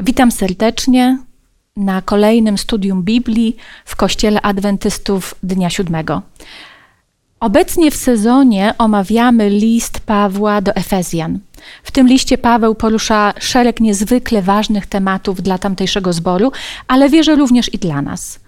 Witam 0.00 0.32
serdecznie 0.32 1.18
na 1.76 2.02
kolejnym 2.02 2.58
studium 2.58 3.02
Biblii 3.02 3.56
w 3.84 3.96
Kościele 3.96 4.42
Adwentystów 4.42 5.34
Dnia 5.42 5.70
Siódmego. 5.70 6.22
Obecnie 7.40 7.90
w 7.90 7.96
sezonie 7.96 8.74
omawiamy 8.78 9.50
list 9.50 10.00
Pawła 10.00 10.60
do 10.60 10.74
Efezjan. 10.74 11.38
W 11.82 11.90
tym 11.90 12.08
liście 12.08 12.38
Paweł 12.38 12.74
porusza 12.74 13.34
szereg 13.40 13.80
niezwykle 13.80 14.42
ważnych 14.42 14.86
tematów 14.86 15.42
dla 15.42 15.58
tamtejszego 15.58 16.12
zboru, 16.12 16.52
ale 16.88 17.08
wierzę 17.08 17.36
również 17.36 17.74
i 17.74 17.78
dla 17.78 18.02
nas. 18.02 18.40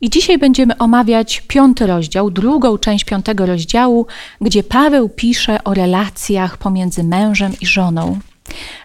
I 0.00 0.10
dzisiaj 0.10 0.38
będziemy 0.38 0.78
omawiać 0.78 1.40
piąty 1.48 1.86
rozdział, 1.86 2.30
drugą 2.30 2.78
część 2.78 3.04
piątego 3.04 3.46
rozdziału, 3.46 4.06
gdzie 4.40 4.62
Paweł 4.62 5.08
pisze 5.08 5.64
o 5.64 5.74
relacjach 5.74 6.56
pomiędzy 6.56 7.04
mężem 7.04 7.52
i 7.60 7.66
żoną. 7.66 8.18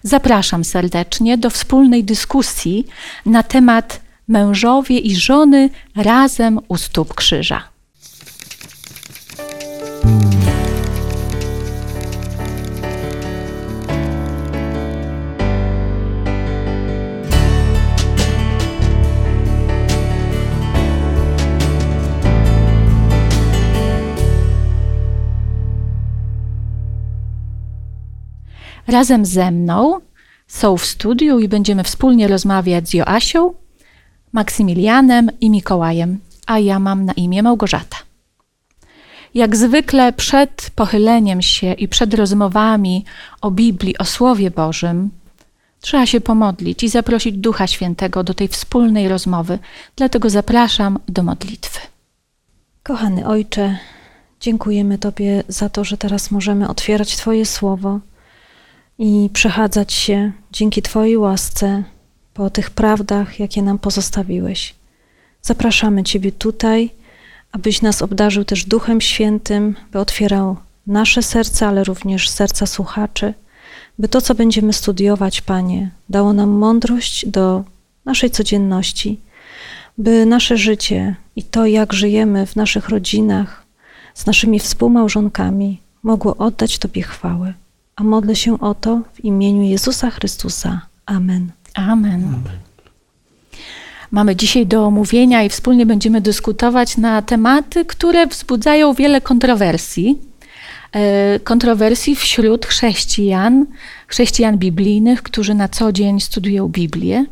Zapraszam 0.04 0.64
serdecznie 0.64 1.38
do 1.38 1.50
wspólnej 1.50 2.04
dyskusji 2.04 2.86
na 3.26 3.44
temat 3.44 4.02
mężowie 4.28 5.00
i 5.00 5.16
żony 5.16 5.70
razem 5.96 6.60
u 6.68 6.78
stóp 6.78 7.14
krzyża. 7.14 7.73
Razem 28.88 29.26
ze 29.26 29.52
mną 29.52 30.00
są 30.48 30.78
w 30.78 30.86
studiu 30.86 31.40
i 31.40 31.48
będziemy 31.48 31.84
wspólnie 31.84 32.28
rozmawiać 32.28 32.90
z 32.90 32.94
Joasią, 32.94 33.54
Maksymilianem 34.32 35.30
i 35.42 35.50
Mikołajem, 35.50 36.20
a 36.46 36.60
ja 36.60 36.80
mam 36.80 37.06
na 37.06 37.14
imię 37.14 37.44
Małgorzata. 37.44 37.98
Jak 39.34 39.56
zwykle 39.56 40.14
przed 40.14 40.72
pochyleniem 40.76 41.42
się 41.42 41.74
i 41.74 41.88
przed 41.88 42.14
rozmowami 42.14 43.06
o 43.42 43.52
Biblii, 43.52 43.98
o 43.98 44.06
Słowie 44.06 44.52
Bożym, 44.52 45.10
trzeba 45.82 46.06
się 46.06 46.22
pomodlić 46.22 46.84
i 46.84 46.90
zaprosić 46.90 47.38
Ducha 47.38 47.68
Świętego 47.68 48.24
do 48.24 48.34
tej 48.34 48.48
wspólnej 48.48 49.08
rozmowy. 49.08 49.60
Dlatego 49.96 50.30
zapraszam 50.30 51.00
do 51.08 51.24
modlitwy. 51.24 51.80
Kochany 52.84 53.28
Ojcze, 53.28 53.78
dziękujemy 54.40 54.98
Tobie 54.98 55.44
za 55.48 55.70
to, 55.70 55.84
że 55.84 55.98
teraz 55.98 56.32
możemy 56.32 56.68
otwierać 56.68 57.16
Twoje 57.16 57.46
Słowo 57.46 58.00
i 59.00 59.30
przechadzać 59.34 59.94
się 59.94 60.32
dzięki 60.52 60.82
Twojej 60.82 61.18
łasce 61.18 61.84
po 62.34 62.50
tych 62.50 62.70
prawdach, 62.70 63.40
jakie 63.40 63.62
nam 63.62 63.80
pozostawiłeś. 63.80 64.76
Zapraszamy 65.42 66.04
Ciebie 66.04 66.32
tutaj, 66.32 66.90
abyś 67.52 67.82
nas 67.82 68.02
obdarzył 68.02 68.44
też 68.46 68.66
Duchem 68.66 69.02
Świętym, 69.02 69.76
by 69.92 70.00
otwierał 70.00 70.58
nasze 70.88 71.24
serca, 71.24 71.68
ale 71.68 71.84
również 71.84 72.30
serca 72.30 72.66
słuchaczy, 72.66 73.34
by 74.00 74.08
to, 74.08 74.22
co 74.22 74.36
będziemy 74.36 74.74
studiować, 74.74 75.42
Panie, 75.42 75.92
dało 76.10 76.34
nam 76.34 76.50
mądrość 76.50 77.28
do 77.28 77.64
naszej 78.06 78.32
codzienności, 78.32 79.20
by 79.98 80.26
nasze 80.26 80.58
życie 80.58 81.16
i 81.36 81.44
to, 81.44 81.66
jak 81.66 81.94
żyjemy 81.94 82.46
w 82.46 82.56
naszych 82.56 82.90
rodzinach, 82.90 83.64
z 84.14 84.26
naszymi 84.26 84.60
współmałżonkami, 84.60 85.82
mogło 86.04 86.38
oddać 86.38 86.78
Tobie 86.78 87.02
chwałę. 87.02 87.54
A 87.96 88.04
modlę 88.04 88.36
się 88.36 88.60
o 88.60 88.76
to 88.76 89.02
w 89.14 89.26
imieniu 89.26 89.64
Jezusa 89.64 90.10
Chrystusa. 90.10 90.82
Amen. 91.06 91.52
Amen. 91.74 92.14
Amen. 92.14 92.42
Mamy 94.12 94.36
dzisiaj 94.36 94.68
do 94.68 94.86
omówienia 94.86 95.44
i 95.44 95.50
wspólnie 95.50 95.86
będziemy 95.86 96.22
dyskutować 96.22 96.98
na 96.98 97.22
tematy, 97.22 97.86
które 97.86 98.28
wzbudzają 98.28 98.94
wiele 98.94 99.22
kontrowersji. 99.22 100.18
E, 100.92 101.40
kontrowersji 101.40 102.16
wśród 102.16 102.66
chrześcijan, 102.66 103.66
chrześcijan 104.08 104.58
biblijnych, 104.58 105.24
którzy 105.24 105.54
na 105.54 105.68
co 105.68 105.92
dzień 105.92 106.20
studiują 106.20 106.68
Biblię, 106.68 107.26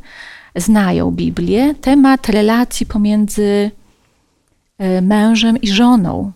znają 0.55 1.11
Biblię. 1.11 1.75
Temat 1.81 2.29
relacji 2.29 2.85
pomiędzy 2.85 3.71
e, 4.77 5.01
mężem 5.01 5.57
i 5.57 5.71
żoną. 5.71 6.31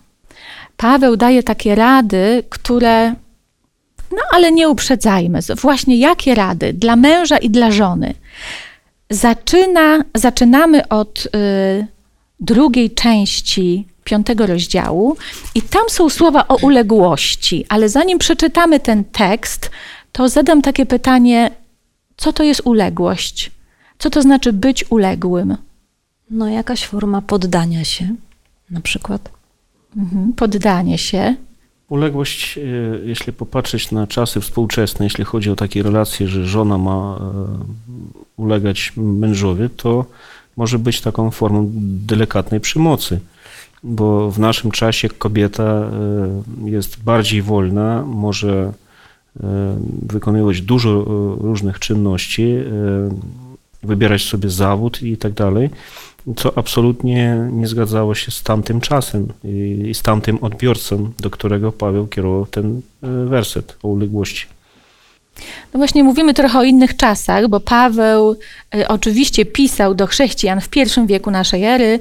Paweł 0.76 1.16
daje 1.16 1.42
takie 1.42 1.74
rady, 1.74 2.42
które 2.50 3.14
no 4.10 4.18
ale 4.32 4.52
nie 4.52 4.68
uprzedzajmy. 4.68 5.38
Właśnie 5.60 5.96
jakie 5.96 6.34
rady 6.34 6.72
dla 6.72 6.96
męża 6.96 7.38
i 7.38 7.50
dla 7.50 7.70
żony? 7.70 8.14
Zaczyna, 9.10 10.04
zaczynamy 10.14 10.88
od 10.88 11.26
y, 11.26 11.86
drugiej 12.40 12.90
części 12.90 13.86
piątego 14.04 14.46
rozdziału 14.46 15.16
i 15.54 15.62
tam 15.62 15.82
są 15.88 16.08
słowa 16.08 16.48
o 16.48 16.56
uległości, 16.56 17.66
ale 17.68 17.88
zanim 17.88 18.18
przeczytamy 18.18 18.80
ten 18.80 19.04
tekst, 19.04 19.70
to 20.12 20.28
zadam 20.28 20.62
takie 20.62 20.86
pytanie, 20.86 21.50
co 22.16 22.32
to 22.32 22.42
jest 22.42 22.60
uległość? 22.64 23.50
Co 23.98 24.10
to 24.10 24.22
znaczy 24.22 24.52
być 24.52 24.84
uległym? 24.90 25.56
No 26.30 26.48
jakaś 26.48 26.86
forma 26.86 27.22
poddania 27.22 27.84
się 27.84 28.14
na 28.70 28.80
przykład. 28.80 29.30
Mhm, 29.96 30.32
poddanie 30.32 30.98
się. 30.98 31.34
Uległość, 31.88 32.58
e, 32.58 32.60
jeśli 33.04 33.32
popatrzeć 33.32 33.90
na 33.90 34.06
czasy 34.06 34.40
współczesne, 34.40 35.06
jeśli 35.06 35.24
chodzi 35.24 35.50
o 35.50 35.56
takie 35.56 35.82
relacje, 35.82 36.28
że 36.28 36.46
żona 36.46 36.78
ma 36.78 37.18
e, 37.20 37.22
ulegać 38.36 38.92
mężowi, 38.96 39.70
to 39.76 40.04
może 40.56 40.78
być 40.78 41.00
taką 41.00 41.30
formą 41.30 41.70
delikatnej 42.06 42.60
przemocy, 42.60 43.20
bo 43.82 44.30
w 44.30 44.38
naszym 44.38 44.70
czasie 44.70 45.08
kobieta 45.08 45.64
e, 45.64 45.90
jest 46.64 47.02
bardziej 47.02 47.42
wolna, 47.42 48.04
może 48.06 48.72
wykonywać 50.02 50.60
dużo 50.60 51.04
różnych 51.40 51.78
czynności, 51.78 52.54
wybierać 53.82 54.22
sobie 54.22 54.50
zawód 54.50 55.02
i 55.02 55.16
tak 55.16 55.32
dalej 55.32 55.70
co 56.36 56.58
absolutnie 56.58 57.48
nie 57.52 57.66
zgadzało 57.66 58.14
się 58.14 58.30
z 58.30 58.42
tamtym 58.42 58.80
czasem 58.80 59.28
i 59.44 59.90
z 59.94 60.02
tamtym 60.02 60.38
odbiorcą, 60.44 61.12
do 61.18 61.30
którego 61.30 61.72
Paweł 61.72 62.06
kierował 62.06 62.46
ten 62.46 62.80
e, 63.02 63.24
werset 63.24 63.76
o 63.82 63.88
uległości. 63.88 64.46
No 65.74 65.78
właśnie 65.78 66.04
mówimy 66.04 66.34
trochę 66.34 66.58
o 66.58 66.64
innych 66.64 66.96
czasach, 66.96 67.48
bo 67.48 67.60
Paweł 67.60 68.36
y, 68.74 68.88
oczywiście 68.88 69.44
pisał 69.44 69.94
do 69.94 70.06
chrześcijan 70.06 70.60
w 70.60 70.68
pierwszym 70.68 71.06
wieku 71.06 71.30
naszej 71.30 71.64
ery. 71.64 72.00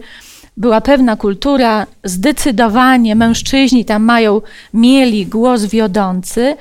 Była 0.57 0.81
pewna 0.81 1.15
kultura, 1.15 1.87
zdecydowanie 2.03 3.15
mężczyźni 3.15 3.85
tam 3.85 4.03
mają, 4.03 4.41
mieli 4.73 5.25
głos 5.25 5.65
wiodący. 5.65 6.55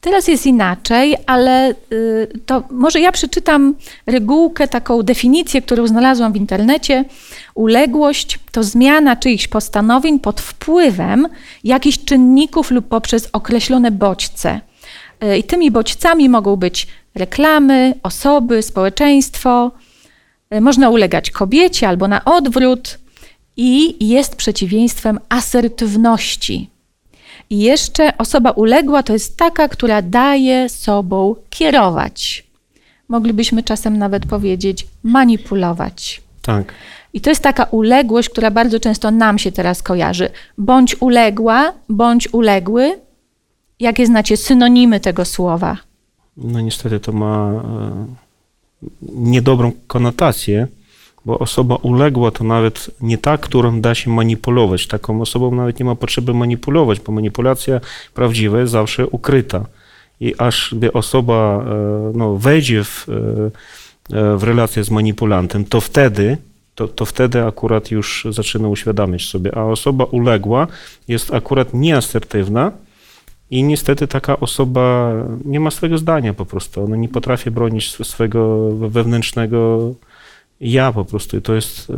Teraz 0.00 0.28
jest 0.28 0.46
inaczej, 0.46 1.16
ale 1.26 1.74
y, 1.92 2.28
to 2.46 2.62
może 2.70 3.00
ja 3.00 3.12
przeczytam 3.12 3.74
regułkę, 4.06 4.68
taką 4.68 5.02
definicję, 5.02 5.62
którą 5.62 5.86
znalazłam 5.86 6.32
w 6.32 6.36
internecie. 6.36 7.04
Uległość 7.54 8.38
to 8.52 8.62
zmiana 8.62 9.16
czyichś 9.16 9.48
postanowień 9.48 10.20
pod 10.20 10.40
wpływem 10.40 11.28
jakichś 11.64 11.98
czynników 11.98 12.70
lub 12.70 12.88
poprzez 12.88 13.28
określone 13.32 13.90
bodźce. 13.90 14.60
Y, 15.24 15.38
I 15.38 15.44
tymi 15.44 15.70
bodźcami 15.70 16.28
mogą 16.28 16.56
być 16.56 16.86
reklamy, 17.14 17.94
osoby, 18.02 18.62
społeczeństwo. 18.62 19.70
Y, 20.54 20.60
można 20.60 20.90
ulegać 20.90 21.30
kobiecie 21.30 21.88
albo 21.88 22.08
na 22.08 22.24
odwrót 22.24 22.98
i 23.56 23.96
jest 24.08 24.36
przeciwieństwem 24.36 25.20
asertywności. 25.28 26.70
I 27.50 27.58
jeszcze 27.58 28.18
osoba 28.18 28.50
uległa 28.50 29.02
to 29.02 29.12
jest 29.12 29.36
taka, 29.36 29.68
która 29.68 30.02
daje 30.02 30.68
sobą 30.68 31.34
kierować. 31.50 32.46
Moglibyśmy 33.08 33.62
czasem 33.62 33.98
nawet 33.98 34.26
powiedzieć 34.26 34.86
manipulować. 35.02 36.22
Tak. 36.42 36.74
I 37.12 37.20
to 37.20 37.30
jest 37.30 37.42
taka 37.42 37.64
uległość, 37.64 38.28
która 38.28 38.50
bardzo 38.50 38.80
często 38.80 39.10
nam 39.10 39.38
się 39.38 39.52
teraz 39.52 39.82
kojarzy. 39.82 40.28
Bądź 40.58 40.96
uległa, 41.00 41.72
bądź 41.88 42.34
uległy. 42.34 42.98
Jakie 43.80 44.06
znacie 44.06 44.36
synonimy 44.36 45.00
tego 45.00 45.24
słowa? 45.24 45.76
No 46.36 46.60
niestety 46.60 47.00
to 47.00 47.12
ma 47.12 47.52
e, 47.52 48.06
niedobrą 49.02 49.72
konotację 49.86 50.66
bo 51.24 51.38
osoba 51.38 51.76
uległa 51.76 52.30
to 52.30 52.44
nawet 52.44 52.90
nie 53.00 53.18
ta, 53.18 53.38
którą 53.38 53.80
da 53.80 53.94
się 53.94 54.10
manipulować. 54.10 54.86
Taką 54.86 55.20
osobą 55.20 55.54
nawet 55.54 55.78
nie 55.78 55.84
ma 55.84 55.94
potrzeby 55.94 56.34
manipulować, 56.34 57.00
bo 57.00 57.12
manipulacja 57.12 57.80
prawdziwa 58.14 58.60
jest 58.60 58.72
zawsze 58.72 59.06
ukryta. 59.06 59.66
I 60.20 60.34
aż 60.38 60.74
gdy 60.74 60.92
osoba 60.92 61.64
e, 61.66 62.12
no, 62.14 62.36
wejdzie 62.36 62.84
w, 62.84 63.06
e, 63.08 64.16
e, 64.18 64.36
w 64.36 64.42
relację 64.42 64.84
z 64.84 64.90
manipulantem, 64.90 65.64
to 65.64 65.80
wtedy, 65.80 66.36
to, 66.74 66.88
to 66.88 67.04
wtedy 67.04 67.44
akurat 67.44 67.90
już 67.90 68.26
zaczyna 68.30 68.68
uświadamiać 68.68 69.22
sobie. 69.22 69.58
A 69.58 69.64
osoba 69.64 70.04
uległa 70.04 70.66
jest 71.08 71.34
akurat 71.34 71.74
nieasertywna 71.74 72.72
I 73.50 73.62
niestety 73.62 74.06
taka 74.06 74.40
osoba 74.40 75.12
nie 75.44 75.60
ma 75.60 75.70
swojego 75.70 75.98
zdania 75.98 76.34
po 76.34 76.46
prostu. 76.46 76.84
Ona 76.84 76.96
nie 76.96 77.08
potrafi 77.08 77.50
bronić 77.50 78.06
swojego 78.06 78.70
wewnętrznego 78.70 79.90
ja 80.60 80.92
po 80.92 81.04
prostu. 81.04 81.40
To 81.40 81.54
jest, 81.54 81.90
y, 81.90 81.94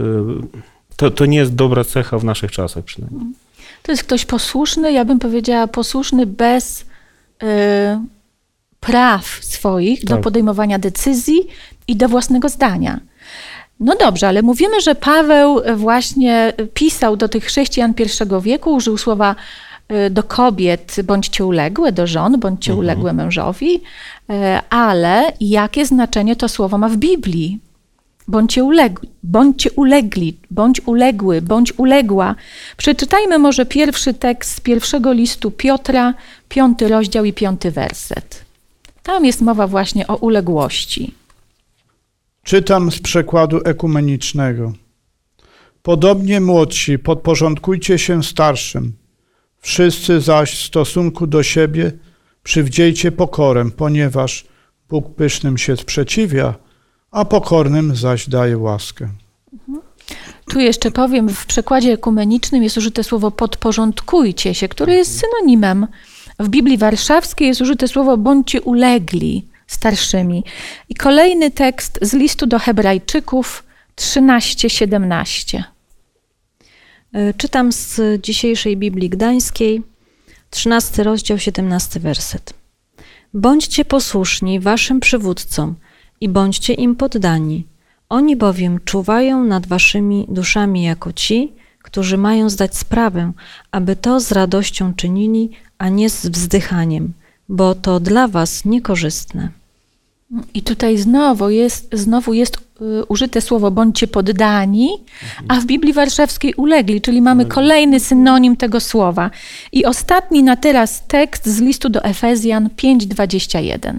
to, 0.97 1.11
to 1.11 1.27
nie 1.27 1.39
jest 1.39 1.55
dobra 1.55 1.85
cecha 1.85 2.19
w 2.19 2.25
naszych 2.25 2.53
czasach 2.53 2.85
przynajmniej. 2.85 3.27
To 3.83 3.93
jest 3.93 4.05
ktoś 4.05 4.25
posłuszny, 4.25 4.93
ja 4.93 5.05
bym 5.05 5.19
powiedziała 5.19 5.67
posłuszny 5.67 6.27
bez 6.27 6.81
y, 6.81 7.47
praw 8.81 9.27
swoich 9.41 10.01
tak. 10.01 10.09
do 10.09 10.19
podejmowania 10.19 10.79
decyzji 10.79 11.47
i 11.89 11.97
do 11.97 12.09
własnego 12.09 12.49
zdania. 12.49 13.01
No 13.81 13.97
dobrze, 13.97 14.29
ale 14.29 14.43
mówimy, 14.43 14.81
że 14.81 14.95
Paweł 14.95 15.61
właśnie 15.77 16.53
pisał 16.75 17.17
do 17.17 17.29
tych 17.29 17.45
chrześcijan 17.45 17.95
pierwszego 17.95 18.41
wieku, 18.41 18.75
użył 18.75 18.99
słowa 18.99 19.35
y, 19.93 20.11
do 20.11 20.23
kobiet 20.23 20.97
bądźcie 21.05 21.45
uległe, 21.45 21.93
do 21.93 22.07
żon 22.07 22.41
bądźcie 22.41 22.73
mhm. 22.73 22.79
uległe 22.79 23.13
mężowi, 23.13 23.75
y, 23.75 23.81
ale 24.71 25.33
jakie 25.41 25.87
znaczenie 25.87 26.37
to 26.37 26.49
słowo 26.49 26.79
ma 26.79 26.89
w 26.89 26.97
Biblii? 26.97 27.59
Bądźcie 28.29 28.65
ulegli, 28.65 29.09
bądźcie 29.23 29.71
ulegli, 29.71 30.37
bądź 30.51 30.81
uległy, 30.87 31.43
bądź 31.43 31.73
uległa. 31.79 32.35
Przeczytajmy 32.77 33.39
może 33.39 33.67
pierwszy 33.67 34.15
tekst 34.15 34.55
z 34.55 34.61
pierwszego 34.61 35.13
listu 35.13 35.51
Piotra, 35.51 36.15
piąty 36.49 36.89
rozdział 36.89 37.25
i 37.25 37.33
piąty 37.33 37.71
werset. 37.71 38.45
Tam 39.03 39.25
jest 39.25 39.41
mowa 39.41 39.67
właśnie 39.67 40.07
o 40.07 40.17
uległości. 40.17 41.15
Czytam 42.45 42.93
z 42.93 42.99
przekładu 43.01 43.61
ekumenicznego. 43.65 44.73
Podobnie 45.83 46.41
młodsi, 46.41 46.99
podporządkujcie 46.99 47.99
się 47.99 48.23
starszym. 48.23 48.93
Wszyscy 49.59 50.21
zaś 50.21 50.55
w 50.55 50.67
stosunku 50.67 51.27
do 51.27 51.43
siebie 51.43 51.93
przywdziejcie 52.43 53.13
pokorę, 53.13 53.71
ponieważ 53.77 54.45
Bóg 54.89 55.15
pysznym 55.15 55.59
się 55.59 55.77
sprzeciwia, 55.77 56.55
a 57.13 57.25
pokornym 57.25 57.97
zaś 57.97 58.29
daje 58.29 58.59
łaskę. 58.59 59.09
Tu 60.51 60.61
jeszcze 60.61 60.91
powiem, 60.91 61.29
w 61.29 61.47
przekładzie 61.47 61.93
ekumenicznym 61.93 62.63
jest 62.63 62.77
użyte 62.77 63.05
słowo 63.05 63.31
podporządkujcie 63.31 64.55
się, 64.55 64.69
które 64.69 64.95
jest 64.95 65.21
synonimem. 65.21 65.87
W 66.39 66.49
Biblii 66.49 66.79
Warszawskiej 66.79 67.49
jest 67.49 67.61
użyte 67.61 67.89
słowo 67.89 68.17
bądźcie 68.17 68.63
ulegli 68.63 69.45
starszymi. 69.67 70.45
I 70.89 70.95
kolejny 70.95 71.51
tekst 71.51 71.99
z 72.03 72.13
listu 72.13 72.47
do 72.47 72.59
Hebrajczyków 72.59 73.65
13-17. 73.97 75.63
E, 77.13 77.35
czytam 77.35 77.73
z 77.73 78.01
dzisiejszej 78.23 78.77
Biblii 78.77 79.11
Gdańskiej, 79.11 79.83
13 80.51 81.03
rozdział, 81.03 81.39
17 81.39 82.01
werset. 82.01 82.55
Bądźcie 83.35 83.85
posłuszni 83.85 84.61
waszym 84.61 85.01
przywódcom 85.01 85.75
i 86.23 86.29
bądźcie 86.29 86.75
im 86.75 86.97
poddani. 86.97 87.67
Oni 88.09 88.37
bowiem 88.37 88.79
czuwają 88.85 89.45
nad 89.45 89.67
waszymi 89.67 90.27
duszami 90.29 90.83
jako 90.83 91.13
ci, 91.13 91.53
którzy 91.83 92.19
mają 92.19 92.51
zdać 92.51 92.77
sprawę, 92.77 93.33
aby 93.71 93.97
to 93.97 94.21
z 94.21 94.33
radością 94.33 94.95
czynili, 94.95 95.51
a 95.79 95.89
nie 95.89 96.11
z 96.11 96.27
wzdychaniem, 96.27 97.13
bo 97.49 97.75
to 97.75 98.01
dla 98.01 98.29
was 98.29 98.65
niekorzystne. 98.65 99.49
I 100.55 100.63
tutaj 100.63 100.99
znowu 100.99 101.51
jest, 101.51 101.89
znowu 101.93 102.33
jest 102.33 102.57
y, 102.57 103.05
użyte 103.09 103.41
słowo 103.41 103.71
bądźcie 103.71 104.07
poddani, 104.07 104.89
a 105.49 105.61
w 105.61 105.65
Biblii 105.65 105.93
Warszawskiej 105.93 106.55
ulegli, 106.55 107.01
czyli 107.01 107.23
mamy 107.23 107.47
kolejny 107.47 108.01
synonim 108.01 108.57
tego 108.57 108.81
słowa. 108.81 109.31
I 109.73 109.85
ostatni 109.85 110.43
na 110.43 110.57
teraz 110.57 111.07
tekst 111.07 111.47
z 111.47 111.61
listu 111.61 111.89
do 111.89 112.05
Efezjan 112.05 112.69
5:21. 112.77 113.99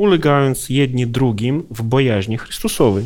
Ulegając 0.00 0.68
jedni 0.68 1.06
drugim 1.06 1.62
w 1.70 1.82
bojaźni 1.82 2.38
Chrystusowej. 2.38 3.04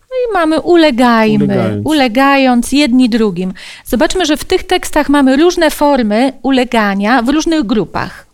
No 0.00 0.16
i 0.30 0.32
mamy 0.32 0.60
ulegajmy, 0.60 1.44
ulegając. 1.44 1.86
ulegając 1.86 2.72
jedni 2.72 3.08
drugim. 3.08 3.52
Zobaczmy, 3.84 4.26
że 4.26 4.36
w 4.36 4.44
tych 4.44 4.62
tekstach 4.62 5.08
mamy 5.08 5.36
różne 5.36 5.70
formy 5.70 6.32
ulegania 6.42 7.22
w 7.22 7.28
różnych 7.28 7.62
grupach. 7.62 8.26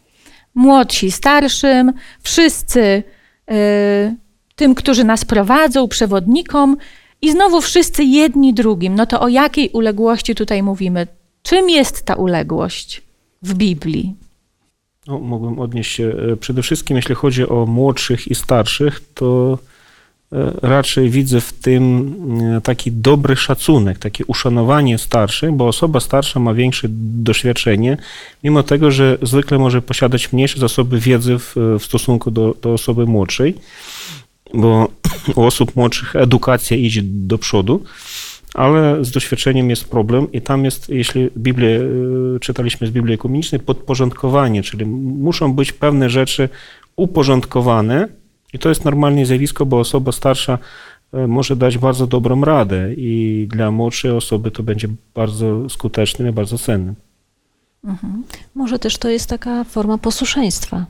Młodsi 0.54 1.10
starszym, 1.10 1.92
wszyscy 2.22 3.02
Y, 3.50 4.16
tym, 4.56 4.74
którzy 4.74 5.04
nas 5.04 5.24
prowadzą, 5.24 5.88
przewodnikom, 5.88 6.76
i 7.22 7.32
znowu 7.32 7.60
wszyscy 7.60 8.04
jedni 8.04 8.54
drugim. 8.54 8.94
No 8.94 9.06
to 9.06 9.20
o 9.20 9.28
jakiej 9.28 9.70
uległości 9.70 10.34
tutaj 10.34 10.62
mówimy? 10.62 11.06
Czym 11.42 11.70
jest 11.70 12.02
ta 12.02 12.14
uległość 12.14 13.02
w 13.42 13.54
Biblii? 13.54 14.14
No, 15.10 15.18
mogłem 15.18 15.58
odnieść 15.58 15.92
się. 15.92 16.12
E, 16.32 16.36
przede 16.36 16.62
wszystkim, 16.62 16.96
jeśli 16.96 17.14
chodzi 17.14 17.48
o 17.48 17.66
młodszych 17.66 18.28
i 18.28 18.34
starszych, 18.34 19.00
to 19.14 19.58
e, 20.32 20.52
raczej 20.62 21.10
widzę 21.10 21.40
w 21.40 21.52
tym 21.52 22.14
e, 22.56 22.60
taki 22.60 22.92
dobry 22.92 23.36
szacunek, 23.36 23.98
takie 23.98 24.24
uszanowanie 24.26 24.98
starszych, 24.98 25.52
bo 25.52 25.68
osoba 25.68 26.00
starsza 26.00 26.40
ma 26.40 26.54
większe 26.54 26.88
doświadczenie, 26.90 27.96
mimo 28.44 28.62
tego, 28.62 28.90
że 28.90 29.18
zwykle 29.22 29.58
może 29.58 29.82
posiadać 29.82 30.32
mniejsze 30.32 30.60
zasoby 30.60 31.00
wiedzy 31.00 31.38
w, 31.38 31.54
w 31.80 31.84
stosunku 31.84 32.30
do, 32.30 32.54
do 32.62 32.72
osoby 32.72 33.06
młodszej, 33.06 33.54
bo 34.54 34.88
u 35.36 35.42
osób 35.42 35.76
młodszych 35.76 36.16
edukacja 36.16 36.76
idzie 36.76 37.00
do 37.04 37.38
przodu, 37.38 37.84
ale 38.54 39.04
z 39.04 39.10
doświadczeniem 39.10 39.70
jest 39.70 39.90
problem 39.90 40.32
i 40.32 40.40
tam 40.40 40.64
jest, 40.64 40.88
jeśli 40.88 41.30
Biblię, 41.36 41.80
czytaliśmy 42.40 42.86
z 42.86 42.90
Biblii 42.90 43.14
Ekumenicznej, 43.14 43.60
podporządkowanie, 43.60 44.62
czyli 44.62 44.86
muszą 44.86 45.52
być 45.52 45.72
pewne 45.72 46.10
rzeczy 46.10 46.48
uporządkowane, 46.96 48.08
i 48.52 48.58
to 48.58 48.68
jest 48.68 48.84
normalne 48.84 49.26
zjawisko, 49.26 49.66
bo 49.66 49.78
osoba 49.78 50.12
starsza 50.12 50.58
e, 51.12 51.26
może 51.26 51.56
dać 51.56 51.78
bardzo 51.78 52.06
dobrą 52.06 52.44
radę 52.44 52.94
i 52.94 53.46
dla 53.50 53.70
młodszej 53.70 54.10
osoby 54.10 54.50
to 54.50 54.62
będzie 54.62 54.88
bardzo 55.14 55.70
skutecznym 55.70 56.28
i 56.28 56.32
bardzo 56.32 56.58
cennym. 56.58 56.94
Mhm. 57.84 58.24
Może 58.54 58.78
też 58.78 58.98
to 58.98 59.08
jest 59.08 59.28
taka 59.28 59.64
forma 59.64 59.98
posłuszeństwa, 59.98 60.86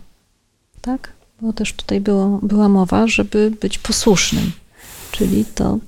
tak? 0.80 1.12
Bo 1.40 1.52
też 1.52 1.72
tutaj 1.72 2.00
było, 2.00 2.40
była 2.42 2.68
mowa, 2.68 3.06
żeby 3.06 3.52
być 3.60 3.78
posłusznym, 3.78 4.52
czyli 5.12 5.44
to 5.44 5.78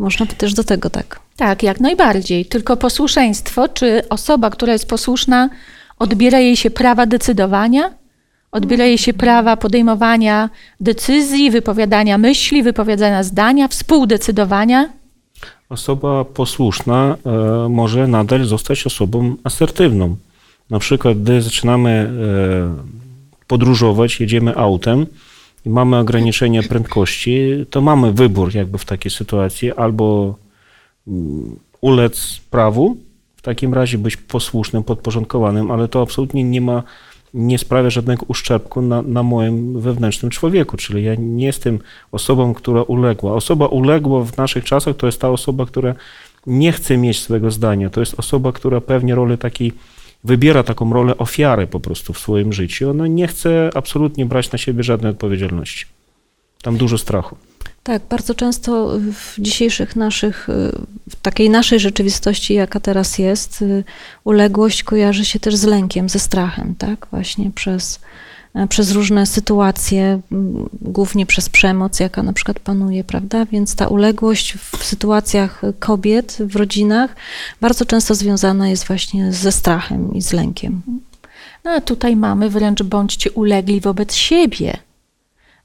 można 0.00 0.26
by 0.26 0.34
też 0.34 0.54
do 0.54 0.64
tego 0.64 0.90
tak. 0.90 1.20
Tak, 1.36 1.62
jak 1.62 1.80
najbardziej. 1.80 2.46
Tylko 2.46 2.76
posłuszeństwo, 2.76 3.68
czy 3.68 4.08
osoba, 4.08 4.50
która 4.50 4.72
jest 4.72 4.88
posłuszna, 4.88 5.50
odbiera 5.98 6.38
jej 6.38 6.56
się 6.56 6.70
prawa 6.70 7.06
decydowania, 7.06 8.00
Odbiera 8.52 8.84
jej 8.84 8.98
się 8.98 9.12
prawa 9.12 9.56
podejmowania 9.56 10.50
decyzji, 10.80 11.50
wypowiadania 11.50 12.18
myśli, 12.18 12.62
wypowiadania 12.62 13.22
zdania, 13.22 13.68
współdecydowania. 13.68 14.88
Osoba 15.68 16.24
posłuszna 16.24 17.16
e, 17.26 17.68
może 17.68 18.08
nadal 18.08 18.44
zostać 18.44 18.86
osobą 18.86 19.34
asertywną. 19.44 20.16
Na 20.70 20.78
przykład, 20.78 21.18
gdy 21.18 21.42
zaczynamy 21.42 21.90
e, 21.90 23.46
podróżować, 23.46 24.20
jedziemy 24.20 24.56
autem 24.56 25.06
i 25.66 25.70
mamy 25.70 25.98
ograniczenie 25.98 26.62
prędkości, 26.62 27.66
to 27.70 27.80
mamy 27.80 28.12
wybór 28.12 28.54
jakby 28.54 28.78
w 28.78 28.84
takiej 28.84 29.10
sytuacji 29.10 29.72
albo 29.72 30.34
mm, 31.08 31.56
ulec 31.80 32.40
prawu, 32.50 32.96
w 33.36 33.42
takim 33.42 33.74
razie 33.74 33.98
być 33.98 34.16
posłusznym, 34.16 34.82
podporządkowanym, 34.82 35.70
ale 35.70 35.88
to 35.88 36.02
absolutnie 36.02 36.44
nie 36.44 36.60
ma 36.60 36.82
nie 37.34 37.58
sprawia 37.58 37.90
żadnego 37.90 38.26
uszczerbku 38.28 38.82
na, 38.82 39.02
na 39.02 39.22
moim 39.22 39.80
wewnętrznym 39.80 40.30
człowieku, 40.30 40.76
czyli 40.76 41.04
ja 41.04 41.14
nie 41.18 41.46
jestem 41.46 41.78
osobą, 42.12 42.54
która 42.54 42.82
uległa. 42.82 43.34
Osoba 43.34 43.66
uległa 43.66 44.24
w 44.24 44.36
naszych 44.36 44.64
czasach 44.64 44.96
to 44.96 45.06
jest 45.06 45.20
ta 45.20 45.30
osoba, 45.30 45.66
która 45.66 45.94
nie 46.46 46.72
chce 46.72 46.96
mieć 46.96 47.18
swojego 47.18 47.50
zdania. 47.50 47.90
To 47.90 48.00
jest 48.00 48.18
osoba, 48.18 48.52
która 48.52 48.80
pewnie 48.80 49.14
rolę 49.14 49.38
takiej, 49.38 49.72
wybiera 50.24 50.62
taką 50.62 50.92
rolę 50.92 51.18
ofiary 51.18 51.66
po 51.66 51.80
prostu 51.80 52.12
w 52.12 52.18
swoim 52.18 52.52
życiu. 52.52 52.90
Ona 52.90 53.06
nie 53.06 53.26
chce 53.26 53.70
absolutnie 53.74 54.26
brać 54.26 54.52
na 54.52 54.58
siebie 54.58 54.82
żadnej 54.82 55.10
odpowiedzialności. 55.10 55.86
Tam 56.62 56.76
dużo 56.76 56.98
strachu. 56.98 57.36
Tak, 57.82 58.02
bardzo 58.10 58.34
często 58.34 58.98
w 58.98 59.34
dzisiejszych 59.40 59.96
naszych, 59.96 60.48
w 61.10 61.16
takiej 61.22 61.50
naszej 61.50 61.80
rzeczywistości, 61.80 62.54
jaka 62.54 62.80
teraz 62.80 63.18
jest, 63.18 63.64
uległość 64.24 64.82
kojarzy 64.82 65.24
się 65.24 65.40
też 65.40 65.56
z 65.56 65.64
lękiem, 65.64 66.08
ze 66.08 66.18
strachem, 66.18 66.74
tak? 66.78 67.06
Właśnie 67.10 67.50
przez, 67.54 68.00
przez 68.68 68.92
różne 68.92 69.26
sytuacje, 69.26 70.20
głównie 70.82 71.26
przez 71.26 71.48
przemoc, 71.48 72.00
jaka 72.00 72.22
na 72.22 72.32
przykład 72.32 72.58
panuje, 72.60 73.04
prawda? 73.04 73.46
Więc 73.46 73.74
ta 73.74 73.88
uległość 73.88 74.54
w 74.54 74.84
sytuacjach 74.84 75.62
kobiet, 75.78 76.38
w 76.40 76.56
rodzinach, 76.56 77.16
bardzo 77.60 77.84
często 77.84 78.14
związana 78.14 78.68
jest 78.68 78.86
właśnie 78.86 79.32
ze 79.32 79.52
strachem 79.52 80.14
i 80.14 80.22
z 80.22 80.32
lękiem. 80.32 80.82
No 81.64 81.70
a 81.70 81.80
tutaj 81.80 82.16
mamy 82.16 82.50
wręcz 82.50 82.82
bądźcie 82.82 83.30
ulegli 83.30 83.80
wobec 83.80 84.14
siebie 84.14 84.76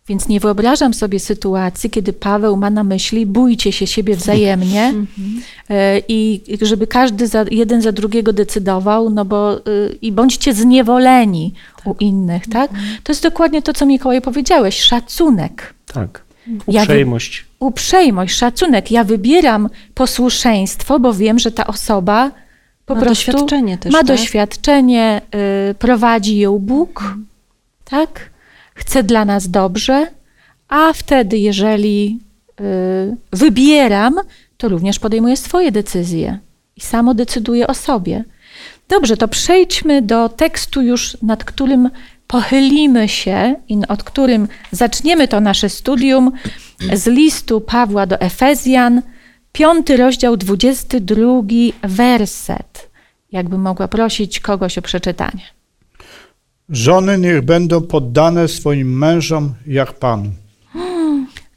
Więc 0.08 0.28
nie 0.28 0.40
wyobrażam 0.40 0.94
sobie 0.94 1.20
sytuacji, 1.20 1.90
kiedy 1.90 2.14
Paweł 2.14 2.58
ma 2.58 2.70
na 2.70 2.84
myśli 2.84 3.26
bójcie 3.26 3.72
się 3.72 3.88
siebie 3.88 4.16
wzajemnie 4.16 4.94
e, 5.70 6.00
i 6.08 6.42
żeby 6.62 6.88
każdy 6.88 7.28
za, 7.28 7.46
jeden 7.52 7.82
za 7.82 7.92
drugiego 7.92 8.34
decydował, 8.34 9.10
no 9.10 9.26
bo 9.26 9.58
y, 9.58 9.98
i 10.02 10.12
bądźcie 10.12 10.54
zniewoleni 10.54 11.54
u 11.86 11.96
innych, 12.00 12.48
tak? 12.50 12.72
To 13.04 13.12
jest 13.12 13.24
dokładnie 13.24 13.62
to, 13.62 13.74
co 13.74 13.86
Mikołaj 13.86 14.22
powiedziałeś, 14.22 14.80
szacunek. 14.82 15.74
Tak. 15.94 16.26
Ja 16.48 16.80
wy- 16.80 16.86
Uprzejmość. 16.86 17.46
uprzejmość, 17.60 18.36
szacunek. 18.36 18.92
Ja 18.92 19.04
wybieram 19.04 19.70
posłuszeństwo, 19.94 21.00
bo 21.00 21.14
wiem, 21.14 21.40
że 21.40 21.52
ta 21.52 21.68
osoba 21.68 22.32
po 22.86 22.96
Ma 22.96 23.02
prostu 23.02 23.32
doświadczenie 23.32 23.78
też, 23.78 23.94
ma 23.94 24.00
tak? 24.00 24.08
doświadczenie, 24.08 25.22
y, 25.72 25.76
prowadzi 25.76 26.38
ją 26.40 26.60
Bóg, 26.60 27.16
tak? 27.86 28.30
Chce 28.76 29.04
dla 29.04 29.26
nas 29.26 29.50
dobrze, 29.50 30.08
a 30.68 30.94
wtedy, 30.94 31.38
jeżeli 31.38 32.20
y, 32.62 33.18
wybieram, 33.34 34.16
to 34.58 34.70
również 34.70 35.00
podejmuję 35.00 35.38
swoje 35.38 35.72
decyzje 35.72 36.40
i 36.76 36.82
samo 36.82 37.14
decyduję 37.14 37.68
o 37.68 37.74
sobie. 37.74 38.24
Dobrze, 38.90 39.18
to 39.18 39.28
przejdźmy 39.28 40.02
do 40.02 40.30
tekstu 40.30 40.82
już, 40.82 41.18
nad 41.22 41.44
którym 41.44 41.90
pochylimy 42.28 43.10
się 43.10 43.56
i 43.70 43.78
od 43.88 44.04
którym 44.04 44.48
zaczniemy 44.72 45.28
to 45.28 45.40
nasze 45.40 45.70
studium 45.70 46.32
z 46.94 47.08
listu 47.08 47.62
Pawła 47.62 48.06
do 48.06 48.20
Efezjan, 48.20 49.02
piąty 49.52 49.98
rozdział, 49.98 50.38
22 50.38 51.26
werset. 51.84 52.90
Jakbym 53.32 53.62
mogła 53.62 53.88
prosić 53.88 54.40
kogoś 54.40 54.78
o 54.78 54.82
przeczytanie. 54.82 55.42
Żony 56.70 57.18
niech 57.18 57.42
będą 57.42 57.82
poddane 57.82 58.48
swoim 58.48 58.98
mężom 58.98 59.54
jak 59.68 59.94
Panu. 59.94 60.32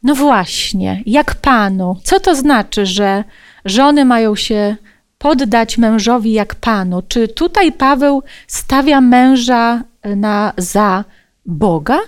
No 0.03 0.15
właśnie, 0.15 1.03
jak 1.07 1.35
Panu. 1.35 1.97
Co 2.03 2.21
to 2.21 2.35
znaczy, 2.35 2.87
że 2.87 3.25
żony 3.65 4.05
mają 4.05 4.37
się 4.37 4.77
poddać 5.19 5.79
mężowi 5.79 6.33
jak 6.33 6.55
Panu? 6.55 7.03
Czy 7.09 7.29
tutaj 7.29 7.73
Paweł 7.73 8.23
stawia 8.47 9.01
męża 9.01 9.83
na, 10.17 10.53
za 10.57 11.05
Boga? 11.47 11.99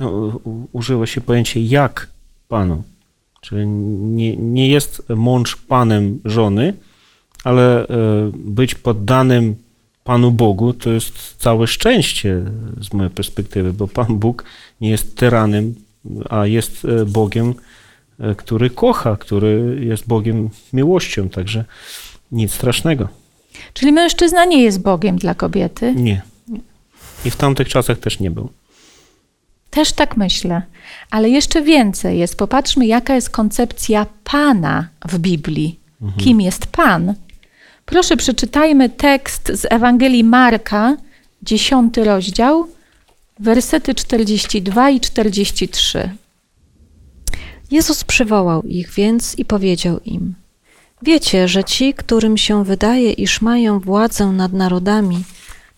No, 0.00 0.40
użyło 0.72 1.06
się 1.06 1.20
pojęcie 1.20 1.60
jak 1.60 2.08
panu. 2.48 2.82
Czyli 3.40 3.66
nie, 3.66 4.36
nie 4.36 4.68
jest 4.68 5.08
mąż 5.08 5.56
panem 5.56 6.20
żony, 6.24 6.74
ale 7.44 7.86
e, 7.86 7.86
być 8.34 8.74
poddanym 8.74 9.56
Panu 10.04 10.30
Bogu 10.30 10.72
to 10.72 10.90
jest 10.90 11.36
całe 11.38 11.66
szczęście 11.66 12.42
z 12.80 12.92
mojej 12.92 13.10
perspektywy, 13.10 13.72
bo 13.72 13.88
Pan 13.88 14.18
Bóg 14.18 14.44
nie 14.80 14.90
jest 14.90 15.16
tyranem, 15.16 15.74
a 16.30 16.46
jest 16.46 16.84
e, 16.84 17.04
Bogiem, 17.04 17.54
e, 18.20 18.34
który 18.34 18.70
kocha, 18.70 19.16
który 19.16 19.78
jest 19.80 20.06
Bogiem 20.06 20.50
miłością, 20.72 21.28
także 21.28 21.64
nic 22.32 22.52
strasznego. 22.52 23.08
Czyli 23.74 23.92
mężczyzna 23.92 24.44
nie 24.44 24.62
jest 24.62 24.82
Bogiem 24.82 25.16
dla 25.16 25.34
kobiety? 25.34 25.94
Nie. 25.94 26.22
I 27.24 27.30
w 27.30 27.36
tamtych 27.36 27.68
czasach 27.68 27.98
też 27.98 28.20
nie 28.20 28.30
był. 28.30 28.48
Też 29.70 29.92
tak 29.92 30.16
myślę. 30.16 30.62
Ale 31.10 31.28
jeszcze 31.28 31.62
więcej 31.62 32.18
jest. 32.18 32.36
Popatrzmy, 32.36 32.86
jaka 32.86 33.14
jest 33.14 33.30
koncepcja 33.30 34.06
Pana 34.24 34.88
w 35.08 35.18
Biblii. 35.18 35.78
Kim 36.18 36.40
jest 36.40 36.66
Pan? 36.66 37.14
Proszę, 37.84 38.16
przeczytajmy 38.16 38.88
tekst 38.88 39.52
z 39.54 39.66
Ewangelii 39.70 40.24
Marka, 40.24 40.96
dziesiąty 41.42 42.04
rozdział, 42.04 42.66
wersety 43.40 43.94
42 43.94 44.90
i 44.90 45.00
43. 45.00 46.10
Jezus 47.70 48.04
przywołał 48.04 48.62
ich 48.62 48.90
więc 48.90 49.38
i 49.38 49.44
powiedział 49.44 50.00
im: 50.04 50.34
Wiecie, 51.02 51.48
że 51.48 51.64
ci, 51.64 51.94
którym 51.94 52.36
się 52.36 52.64
wydaje, 52.64 53.12
iż 53.12 53.40
mają 53.40 53.80
władzę 53.80 54.26
nad 54.26 54.52
narodami, 54.52 55.24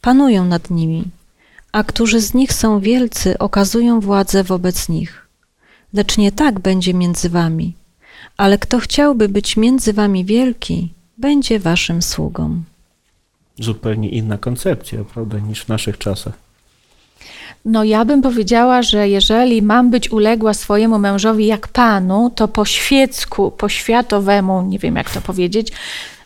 panują 0.00 0.44
nad 0.44 0.70
nimi, 0.70 1.04
a 1.72 1.84
którzy 1.84 2.20
z 2.20 2.34
nich 2.34 2.52
są 2.52 2.80
wielcy, 2.80 3.38
okazują 3.38 4.00
władzę 4.00 4.44
wobec 4.44 4.88
nich. 4.88 5.26
Lecz 5.92 6.18
nie 6.18 6.32
tak 6.32 6.60
będzie 6.60 6.94
między 6.94 7.28
wami, 7.28 7.74
ale 8.36 8.58
kto 8.58 8.78
chciałby 8.78 9.28
być 9.28 9.56
między 9.56 9.92
wami 9.92 10.24
wielki, 10.24 10.95
będzie 11.18 11.58
waszym 11.58 12.02
sługą. 12.02 12.62
Zupełnie 13.60 14.08
inna 14.08 14.38
koncepcja, 14.38 15.04
prawda, 15.14 15.38
niż 15.38 15.64
w 15.64 15.68
naszych 15.68 15.98
czasach. 15.98 16.34
No, 17.64 17.84
ja 17.84 18.04
bym 18.04 18.22
powiedziała, 18.22 18.82
że 18.82 19.08
jeżeli 19.08 19.62
mam 19.62 19.90
być 19.90 20.10
uległa 20.10 20.54
swojemu 20.54 20.98
mężowi 20.98 21.46
jak 21.46 21.68
Panu, 21.68 22.30
to 22.34 22.48
po 22.48 22.64
świecku, 22.64 23.50
po 23.50 23.68
światowemu, 23.68 24.62
nie 24.62 24.78
wiem 24.78 24.96
jak 24.96 25.10
to 25.10 25.20
powiedzieć, 25.20 25.72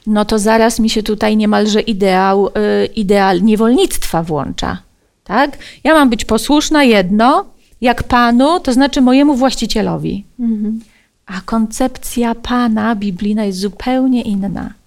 no 0.06 0.24
to 0.24 0.38
zaraz 0.38 0.78
mi 0.78 0.90
się 0.90 1.02
tutaj 1.02 1.36
niemalże 1.36 1.80
ideał, 1.80 2.48
y, 2.48 2.86
ideal 2.86 3.42
niewolnictwa 3.42 4.22
włącza. 4.22 4.78
Tak? 5.24 5.58
Ja 5.84 5.94
mam 5.94 6.10
być 6.10 6.24
posłuszna 6.24 6.84
jedno, 6.84 7.44
jak 7.80 8.02
Panu, 8.02 8.60
to 8.60 8.72
znaczy 8.72 9.00
mojemu 9.00 9.34
właścicielowi. 9.34 10.24
A 11.26 11.40
koncepcja 11.40 12.34
Pana 12.34 12.96
biblijna 12.96 13.44
jest 13.44 13.58
zupełnie 13.58 14.22
inna. 14.22 14.79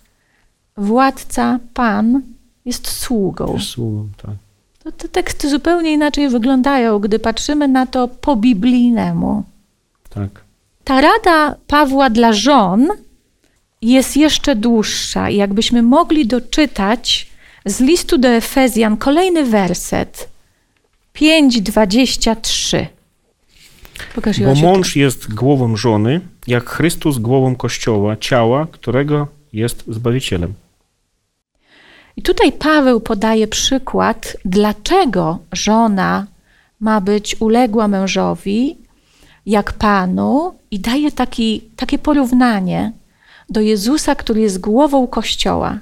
Władca, 0.77 1.59
Pan 1.73 2.21
jest 2.65 2.87
sługą. 2.87 3.53
Też 3.53 3.69
sługą, 3.69 4.07
tak. 4.21 4.35
To 4.83 4.91
te 4.91 5.09
teksty 5.09 5.49
zupełnie 5.49 5.93
inaczej 5.93 6.29
wyglądają, 6.29 6.99
gdy 6.99 7.19
patrzymy 7.19 7.67
na 7.67 7.85
to 7.85 8.07
po 8.07 8.35
biblijnemu. 8.35 9.43
tak. 10.09 10.29
Ta 10.83 11.01
rada 11.01 11.55
Pawła 11.67 12.09
dla 12.09 12.33
żon 12.33 12.87
jest 13.81 14.17
jeszcze 14.17 14.55
dłuższa. 14.55 15.29
I 15.29 15.35
jakbyśmy 15.35 15.81
mogli 15.81 16.27
doczytać 16.27 17.27
z 17.65 17.79
listu 17.79 18.17
do 18.17 18.27
Efezjan 18.27 18.97
kolejny 18.97 19.45
werset 19.45 20.29
5:23. 21.15 22.85
Pokaż 24.15 24.39
Bo 24.39 24.55
mąż 24.55 24.95
jest 24.95 25.33
głową 25.33 25.75
żony, 25.75 26.21
jak 26.47 26.69
Chrystus 26.69 27.17
głową 27.17 27.55
Kościoła, 27.55 28.17
ciała, 28.17 28.67
którego 28.71 29.27
jest 29.53 29.83
Zbawicielem. 29.87 30.53
I 32.17 32.22
tutaj 32.22 32.51
Paweł 32.51 33.00
podaje 33.01 33.48
przykład, 33.48 34.38
dlaczego 34.46 35.39
żona 35.51 36.27
ma 36.79 37.01
być 37.01 37.36
uległa 37.39 37.88
mężowi, 37.88 38.77
jak 39.46 39.74
Panu, 39.74 40.53
i 40.72 40.79
daje 40.79 41.12
taki, 41.12 41.62
takie 41.75 41.98
porównanie 41.98 42.91
do 43.50 43.62
Jezusa, 43.62 44.15
który 44.15 44.41
jest 44.41 44.60
głową 44.60 45.08
Kościoła. 45.08 45.79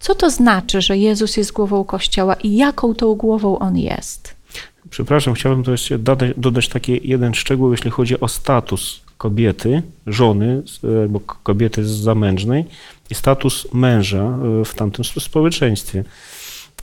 Co 0.00 0.14
to 0.14 0.30
znaczy, 0.30 0.80
że 0.80 0.98
Jezus 0.98 1.36
jest 1.36 1.52
głową 1.52 1.84
Kościoła 1.84 2.34
i 2.34 2.56
jaką 2.56 2.94
tą 2.94 3.14
głową 3.14 3.58
on 3.58 3.78
jest? 3.78 4.34
Przepraszam, 4.90 5.34
chciałbym 5.34 5.64
dodać, 5.98 6.34
dodać 6.36 6.68
taki 6.68 7.00
jeden 7.08 7.34
szczegół, 7.34 7.70
jeśli 7.70 7.90
chodzi 7.90 8.20
o 8.20 8.28
status 8.28 9.00
kobiety, 9.18 9.82
żony 10.06 10.62
albo 11.02 11.20
kobiety 11.20 11.84
zamężnej 11.84 12.64
i 13.10 13.14
status 13.14 13.68
męża 13.72 14.38
e, 14.60 14.64
w 14.64 14.74
tamtym 14.74 15.04
spo- 15.04 15.20
społeczeństwie. 15.20 16.04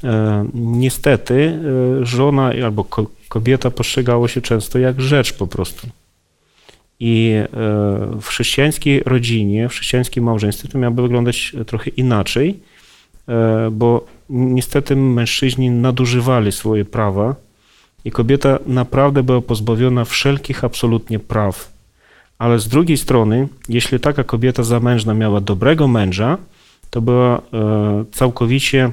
E, 0.04 0.46
Niestety 0.54 1.60
e, 2.02 2.06
żona 2.06 2.52
albo 2.66 2.84
ko- 2.84 3.08
kobieta 3.30 3.72
postrzegało 3.72 4.28
się 4.28 4.42
często 4.42 4.80
jak 4.80 5.02
rzecz 5.02 5.34
po 5.34 5.48
prostu. 5.48 5.88
I 7.02 7.34
w 8.22 8.28
chrześcijańskiej 8.28 9.02
rodzinie, 9.06 9.70
w 9.70 9.72
chrześcijańskim 9.72 10.24
małżeństwie 10.24 10.70
to 10.70 10.78
miałoby 10.78 11.02
wyglądać 11.02 11.56
trochę 11.68 11.90
inaczej, 11.90 12.60
bo 13.72 14.06
niestety 14.30 14.96
mężczyźni 14.96 15.70
nadużywali 15.70 16.52
swoje 16.52 16.86
prawa 16.86 17.36
i 18.06 18.12
kobieta 18.12 18.60
naprawdę 18.68 19.24
była 19.24 19.42
pozbawiona 19.42 20.06
wszelkich 20.06 20.64
absolutnie 20.64 21.20
praw. 21.20 21.72
Ale 22.40 22.60
z 22.60 22.68
drugiej 22.68 22.98
strony, 22.98 23.48
jeśli 23.70 24.00
taka 24.00 24.24
kobieta 24.24 24.64
zamężna 24.64 25.14
miała 25.14 25.42
dobrego 25.42 25.88
męża, 25.88 26.38
to 26.90 27.02
była 27.02 27.38
e, 27.38 27.42
całkowicie 28.12 28.92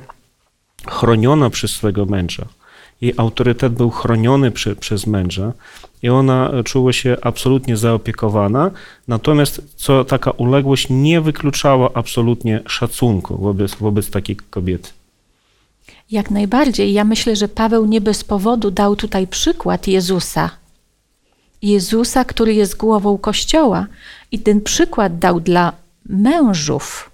chroniona 0.86 1.50
przez 1.50 1.70
swego 1.70 2.06
męża. 2.06 2.46
Jej 3.00 3.14
autorytet 3.16 3.72
był 3.72 3.90
chroniony 3.90 4.50
przy, 4.50 4.76
przez 4.76 5.06
męża 5.06 5.52
i 6.02 6.08
ona 6.08 6.50
e, 6.50 6.64
czuła 6.64 6.92
się 6.92 7.16
absolutnie 7.22 7.76
zaopiekowana. 7.76 8.70
Natomiast 9.08 9.62
co 9.76 10.04
taka 10.04 10.30
uległość 10.30 10.86
nie 10.90 11.20
wykluczała 11.20 11.90
absolutnie 11.94 12.60
szacunku 12.66 13.38
wobec, 13.38 13.74
wobec 13.74 14.10
takiej 14.10 14.36
kobiety. 14.36 14.90
Jak 16.10 16.30
najbardziej. 16.30 16.92
Ja 16.92 17.04
myślę, 17.04 17.36
że 17.36 17.48
Paweł 17.48 17.86
nie 17.86 18.00
bez 18.00 18.24
powodu 18.24 18.70
dał 18.70 18.96
tutaj 18.96 19.26
przykład 19.26 19.88
Jezusa. 19.88 20.50
Jezusa, 21.66 22.24
który 22.24 22.54
jest 22.54 22.76
głową 22.76 23.18
Kościoła. 23.18 23.86
I 24.32 24.38
ten 24.38 24.60
przykład 24.60 25.18
dał 25.18 25.40
dla 25.40 25.72
mężów. 26.08 27.10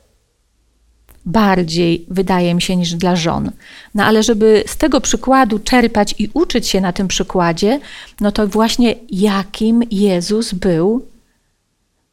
bardziej, 1.27 2.07
wydaje 2.09 2.55
mi 2.55 2.63
się, 2.63 2.77
niż 2.77 2.95
dla 2.95 3.17
żon. 3.17 3.51
No 3.95 4.05
ale 4.05 4.23
żeby 4.23 4.65
z 4.67 4.77
tego 4.77 5.01
przykładu 5.01 5.59
czerpać 5.59 6.15
i 6.19 6.31
uczyć 6.35 6.69
się 6.69 6.81
na 6.81 6.93
tym 6.93 7.09
przykładzie, 7.09 7.81
no 8.21 8.33
to 8.33 8.47
właśnie 8.47 8.95
jakim 9.11 9.83
Jezus 9.91 10.55
był 10.55 11.07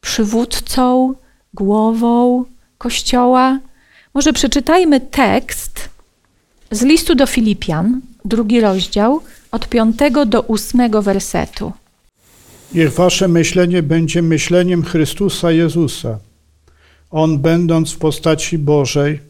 przywódcą, 0.00 1.14
głową 1.54 2.44
Kościoła. 2.78 3.58
Może 4.14 4.32
przeczytajmy 4.32 5.00
tekst 5.00 5.88
z 6.70 6.82
listu 6.82 7.14
do 7.14 7.26
Filipian, 7.26 8.00
drugi 8.24 8.60
rozdział, 8.60 9.20
od 9.52 9.68
piątego 9.68 10.26
do 10.26 10.42
ósmego 10.42 11.02
wersetu. 11.02 11.72
Niech 12.74 12.92
wasze 12.92 13.28
myślenie 13.28 13.82
będzie 13.82 14.22
myśleniem 14.22 14.82
Chrystusa 14.84 15.52
Jezusa. 15.52 16.18
On, 17.10 17.38
będąc 17.38 17.92
w 17.92 17.98
postaci 17.98 18.58
Bożej, 18.58 19.20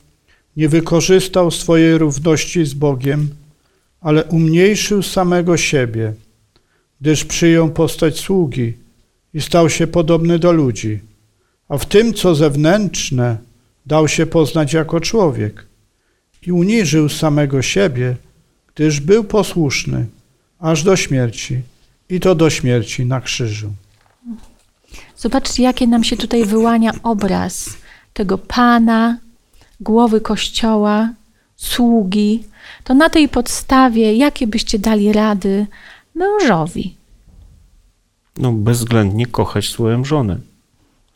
nie 0.56 0.68
wykorzystał 0.68 1.50
swojej 1.50 1.98
równości 1.98 2.64
z 2.64 2.74
Bogiem, 2.74 3.28
ale 4.00 4.24
umniejszył 4.24 5.02
samego 5.02 5.56
siebie, 5.56 6.12
gdyż 7.00 7.24
przyjął 7.24 7.70
postać 7.70 8.18
sługi 8.18 8.72
i 9.34 9.40
stał 9.40 9.70
się 9.70 9.86
podobny 9.86 10.38
do 10.38 10.52
ludzi, 10.52 11.00
a 11.68 11.78
w 11.78 11.86
tym, 11.86 12.14
co 12.14 12.34
zewnętrzne, 12.34 13.36
dał 13.86 14.08
się 14.08 14.26
poznać 14.26 14.72
jako 14.72 15.00
człowiek 15.00 15.66
i 16.46 16.52
uniżył 16.52 17.08
samego 17.08 17.62
siebie, 17.62 18.16
gdyż 18.74 19.00
był 19.00 19.24
posłuszny 19.24 20.06
aż 20.58 20.82
do 20.82 20.96
śmierci 20.96 21.62
i 22.10 22.20
to 22.20 22.34
do 22.34 22.50
śmierci 22.50 23.06
na 23.06 23.20
krzyżu. 23.20 23.72
Zobaczcie, 25.16 25.62
jakie 25.62 25.86
nam 25.86 26.04
się 26.04 26.16
tutaj 26.16 26.44
wyłania 26.44 26.92
obraz 27.02 27.76
tego 28.12 28.38
Pana, 28.38 29.18
głowy 29.80 30.20
Kościoła, 30.20 31.08
sługi. 31.56 32.44
To 32.84 32.94
na 32.94 33.10
tej 33.10 33.28
podstawie, 33.28 34.14
jakie 34.14 34.46
byście 34.46 34.78
dali 34.78 35.12
rady 35.12 35.66
mężowi? 36.14 36.94
No, 38.38 38.52
bezwzględnie 38.52 39.26
kochać 39.26 39.68
swoją 39.68 40.04
żonę. 40.04 40.38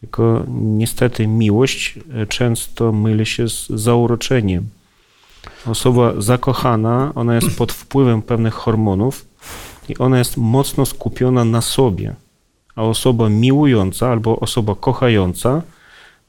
Tylko 0.00 0.44
niestety 0.48 1.26
miłość 1.26 1.98
e, 2.14 2.26
często 2.26 2.92
myli 2.92 3.26
się 3.26 3.48
z 3.48 3.68
zauroczeniem. 3.68 4.68
Osoba 5.66 6.12
zakochana, 6.18 7.12
ona 7.14 7.34
jest 7.34 7.58
pod 7.58 7.72
wpływem 7.72 8.22
pewnych 8.22 8.54
hormonów 8.54 9.26
i 9.88 9.98
ona 9.98 10.18
jest 10.18 10.36
mocno 10.36 10.86
skupiona 10.86 11.44
na 11.44 11.60
sobie. 11.60 12.14
A 12.76 12.82
osoba 12.82 13.28
miłująca 13.28 14.08
albo 14.08 14.40
osoba 14.40 14.74
kochająca, 14.74 15.62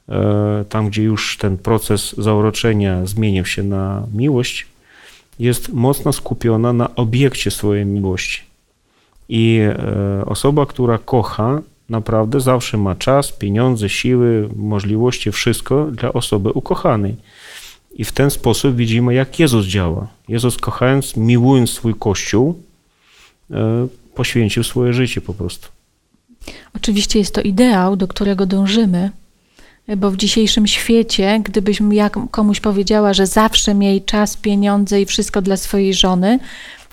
e, 0.08 0.64
tam 0.68 0.88
gdzie 0.88 1.02
już 1.02 1.36
ten 1.38 1.58
proces 1.58 2.14
zauroczenia 2.18 3.06
zmienił 3.06 3.44
się 3.44 3.62
na 3.62 4.06
miłość, 4.14 4.66
jest 5.38 5.72
mocno 5.72 6.12
skupiona 6.12 6.72
na 6.72 6.94
obiekcie 6.94 7.50
swojej 7.50 7.86
miłości. 7.86 8.42
I 9.28 9.60
e, 9.60 10.26
osoba, 10.26 10.66
która 10.66 10.98
kocha, 10.98 11.62
naprawdę 11.88 12.40
zawsze 12.40 12.76
ma 12.76 12.94
czas, 12.94 13.32
pieniądze, 13.32 13.88
siły, 13.88 14.48
możliwości, 14.56 15.32
wszystko 15.32 15.84
dla 15.84 16.12
osoby 16.12 16.50
ukochanej. 16.50 17.16
I 17.96 18.04
w 18.04 18.12
ten 18.12 18.30
sposób 18.30 18.76
widzimy, 18.76 19.14
jak 19.14 19.40
Jezus 19.40 19.66
działa. 19.66 20.06
Jezus, 20.28 20.56
kochając, 20.56 21.16
miłując 21.16 21.70
swój 21.70 21.94
Kościół, 21.94 22.62
poświęcił 24.14 24.64
swoje 24.64 24.92
życie 24.92 25.20
po 25.20 25.34
prostu. 25.34 25.68
Oczywiście 26.76 27.18
jest 27.18 27.34
to 27.34 27.40
ideał, 27.40 27.96
do 27.96 28.08
którego 28.08 28.46
dążymy, 28.46 29.10
bo 29.96 30.10
w 30.10 30.16
dzisiejszym 30.16 30.66
świecie, 30.66 31.40
gdybyś 31.44 31.82
jak 31.90 32.18
komuś 32.30 32.60
powiedziała, 32.60 33.14
że 33.14 33.26
zawsze 33.26 33.74
miej 33.74 34.02
czas, 34.02 34.36
pieniądze 34.36 35.00
i 35.00 35.06
wszystko 35.06 35.42
dla 35.42 35.56
swojej 35.56 35.94
żony, 35.94 36.38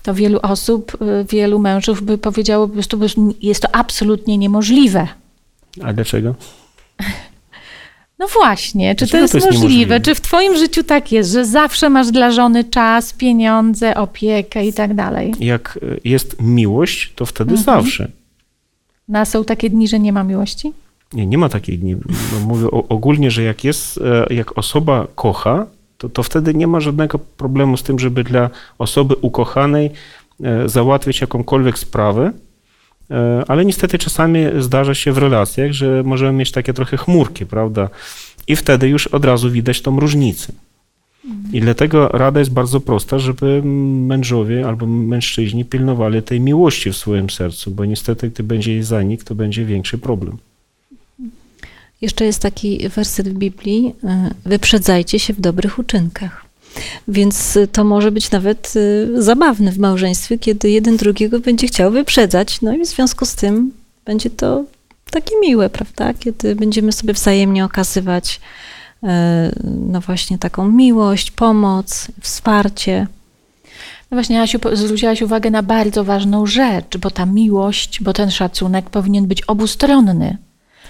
to 0.02 0.14
wielu 0.14 0.38
osób, 0.42 0.96
y, 1.02 1.26
wielu 1.30 1.58
mężów 1.58 2.02
by 2.02 2.18
powiedziało 2.18 2.68
po 2.68 2.74
prostu, 2.74 3.08
że 3.08 3.14
jest 3.40 3.62
to 3.62 3.74
absolutnie 3.74 4.38
niemożliwe. 4.38 5.08
A 5.82 5.92
dlaczego? 5.92 6.34
No 8.18 8.26
właśnie, 8.28 8.94
czy 8.94 9.04
Dlaczego 9.04 9.18
to 9.18 9.22
jest, 9.22 9.32
to 9.32 9.38
jest 9.38 9.46
możliwe? 9.46 9.68
niemożliwe? 9.68 10.00
Czy 10.00 10.14
w 10.14 10.20
Twoim 10.20 10.56
życiu 10.56 10.84
tak 10.84 11.12
jest, 11.12 11.32
że 11.32 11.44
zawsze 11.44 11.90
masz 11.90 12.10
dla 12.10 12.30
żony 12.30 12.64
czas, 12.64 13.12
pieniądze, 13.12 13.94
opiekę 13.94 14.66
i 14.66 14.72
tak 14.72 14.94
dalej? 14.94 15.34
Jak 15.40 15.78
e, 15.82 15.96
jest 16.04 16.36
miłość, 16.42 17.12
to 17.16 17.26
wtedy 17.26 17.56
zawsze. 17.56 18.08
No, 19.08 19.18
a 19.18 19.24
są 19.24 19.44
takie 19.44 19.70
dni, 19.70 19.88
że 19.88 20.00
nie 20.00 20.12
ma 20.12 20.24
miłości? 20.24 20.72
Nie, 21.12 21.26
nie 21.26 21.38
ma 21.38 21.48
takiej 21.48 21.78
dni. 21.78 21.96
No, 22.32 22.40
mówię 22.46 22.70
ogólnie, 22.70 23.30
że 23.30 23.42
jak 23.42 23.64
jest, 23.64 23.98
e, 24.30 24.34
jak 24.34 24.58
osoba 24.58 25.06
kocha, 25.14 25.66
to, 25.98 26.08
to 26.08 26.22
wtedy 26.22 26.54
nie 26.54 26.66
ma 26.66 26.80
żadnego 26.80 27.18
problemu 27.18 27.76
z 27.76 27.82
tym, 27.82 27.98
żeby 27.98 28.24
dla 28.24 28.50
osoby 28.78 29.14
ukochanej 29.14 29.90
e, 30.44 30.68
załatwić 30.68 31.20
jakąkolwiek 31.20 31.78
sprawę, 31.78 32.32
ale 33.48 33.64
niestety 33.64 33.98
czasami 33.98 34.40
zdarza 34.58 34.94
się 34.94 35.12
w 35.12 35.18
relacjach, 35.18 35.72
że 35.72 36.02
możemy 36.02 36.32
mieć 36.32 36.52
takie 36.52 36.72
trochę 36.72 36.96
chmurki, 36.96 37.46
prawda? 37.46 37.88
I 38.48 38.56
wtedy 38.56 38.88
już 38.88 39.06
od 39.06 39.24
razu 39.24 39.50
widać 39.50 39.80
tą 39.80 40.00
różnicę. 40.00 40.52
I 41.52 41.60
dlatego 41.60 42.08
rada 42.08 42.40
jest 42.40 42.52
bardzo 42.52 42.80
prosta, 42.80 43.18
żeby 43.18 43.62
mężowie 43.62 44.66
albo 44.66 44.86
mężczyźni 44.86 45.64
pilnowali 45.64 46.22
tej 46.22 46.40
miłości 46.40 46.92
w 46.92 46.96
swoim 46.96 47.30
sercu, 47.30 47.70
bo 47.70 47.84
niestety, 47.84 48.30
gdy 48.30 48.42
będzie 48.42 48.72
jej 48.72 48.82
zanik, 48.82 49.24
to 49.24 49.34
będzie 49.34 49.64
większy 49.64 49.98
problem. 49.98 50.38
Jeszcze 52.00 52.24
jest 52.24 52.42
taki 52.42 52.88
werset 52.88 53.28
w 53.28 53.32
Biblii: 53.32 53.94
y, 54.04 54.48
Wyprzedzajcie 54.48 55.18
się 55.18 55.32
w 55.32 55.40
dobrych 55.40 55.78
uczynkach. 55.78 56.43
Więc 57.08 57.56
y, 57.56 57.68
to 57.68 57.84
może 57.84 58.10
być 58.10 58.30
nawet 58.30 58.72
y, 58.76 59.22
zabawne 59.22 59.72
w 59.72 59.78
małżeństwie, 59.78 60.38
kiedy 60.38 60.70
jeden 60.70 60.96
drugiego 60.96 61.40
będzie 61.40 61.66
chciał 61.66 61.90
wyprzedzać. 61.90 62.62
No 62.62 62.74
i 62.74 62.80
w 62.80 62.86
związku 62.86 63.26
z 63.26 63.34
tym 63.34 63.72
będzie 64.04 64.30
to 64.30 64.64
takie 65.10 65.34
miłe, 65.40 65.70
prawda? 65.70 66.14
Kiedy 66.14 66.56
będziemy 66.56 66.92
sobie 66.92 67.12
wzajemnie 67.12 67.64
okazywać 67.64 68.40
no 69.64 70.00
właśnie 70.00 70.38
taką 70.38 70.68
miłość, 70.68 71.30
pomoc, 71.30 72.08
wsparcie. 72.20 73.06
No 74.10 74.16
właśnie, 74.16 74.42
Asiu, 74.42 74.58
zwróciłaś 74.72 75.22
uwagę 75.22 75.50
na 75.50 75.62
bardzo 75.62 76.04
ważną 76.04 76.46
rzecz, 76.46 76.98
bo 76.98 77.10
ta 77.10 77.26
miłość, 77.26 78.02
bo 78.02 78.12
ten 78.12 78.30
szacunek 78.30 78.90
powinien 78.90 79.26
być 79.26 79.42
obustronny. 79.42 80.38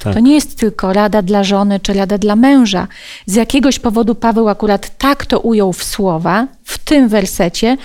Tak. 0.03 0.15
To 0.15 0.21
nie 0.21 0.35
jest 0.35 0.59
tylko 0.59 0.93
rada 0.93 1.23
dla 1.23 1.45
żony 1.45 1.81
czy 1.81 1.93
rada 1.93 2.19
dla 2.19 2.37
męża. 2.37 2.89
Z 3.27 3.35
jakiegoś 3.35 3.79
powodu 3.79 4.15
Paweł 4.15 4.49
akurat 4.49 4.99
tak 4.99 5.27
to 5.27 5.41
ujął 5.41 5.73
w 5.73 5.85
słowa, 5.85 6.47
w 6.65 6.79
tym 6.79 7.09
wersecie, 7.09 7.77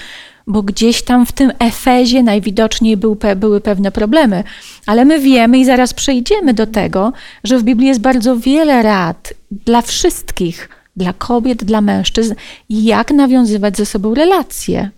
bo 0.48 0.63
gdzieś 0.63 1.02
tam 1.02 1.26
w 1.26 1.32
tym 1.32 1.52
Efezie 1.60 2.24
najwidoczniej 2.24 2.98
był, 2.98 3.17
były 3.36 3.62
pewne 3.62 3.91
problemy. 3.91 4.43
Ale 4.86 5.06
my 5.06 5.19
wiemy 5.19 5.60
i 5.60 5.65
zaraz 5.65 5.93
przejdziemy 5.93 6.54
do 6.54 6.67
tego, 6.67 7.13
że 7.43 7.60
w 7.60 7.63
Biblii 7.63 7.88
jest 7.88 8.02
bardzo 8.02 8.38
wiele 8.38 8.84
rad 8.84 9.34
dla 9.52 9.82
wszystkich, 9.82 10.69
dla 10.95 11.13
kobiet, 11.13 11.63
dla 11.63 11.82
mężczyzn, 11.82 12.34
jak 12.69 13.12
nawiązywać 13.12 13.78
ze 13.78 13.86
sobą 13.86 14.13
relacje. 14.13 14.89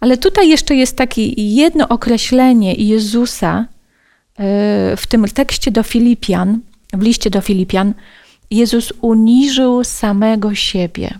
Ale 0.00 0.16
tutaj 0.16 0.48
jeszcze 0.48 0.74
jest 0.74 0.96
takie 0.96 1.26
jedno 1.36 1.88
określenie 1.88 2.74
Jezusa, 2.74 3.66
w 4.96 5.02
tym 5.08 5.24
tekście 5.24 5.70
do 5.70 5.82
Filipian, 5.82 6.60
w 6.92 7.02
liście 7.02 7.30
do 7.30 7.40
Filipian, 7.40 7.94
Jezus 8.50 8.92
uniżył 9.00 9.84
samego 9.84 10.54
siebie. 10.54 11.18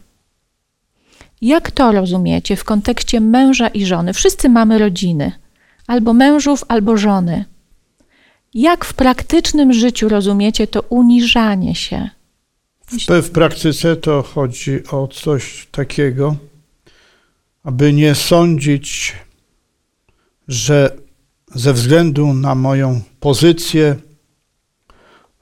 Jak 1.40 1.70
to 1.70 1.92
rozumiecie 1.92 2.56
w 2.56 2.64
kontekście 2.64 3.20
męża 3.20 3.68
i 3.68 3.86
żony? 3.86 4.12
Wszyscy 4.12 4.48
mamy 4.48 4.78
rodziny, 4.78 5.32
albo 5.86 6.12
mężów, 6.12 6.64
albo 6.68 6.96
żony. 6.96 7.44
Jak 8.54 8.84
w 8.84 8.94
praktycznym 8.94 9.72
życiu 9.72 10.08
rozumiecie 10.08 10.66
to 10.66 10.80
uniżanie 10.80 11.74
się? 11.74 12.10
W, 12.86 13.22
w 13.22 13.30
praktyce 13.30 13.96
to 13.96 14.22
chodzi 14.22 14.86
o 14.90 15.08
coś 15.08 15.68
takiego, 15.70 16.36
aby 17.62 17.92
nie 17.92 18.14
sądzić, 18.14 19.16
że 20.48 20.96
ze 21.54 21.72
względu 21.72 22.34
na 22.34 22.54
moją 22.54 23.00
pozycję, 23.20 23.96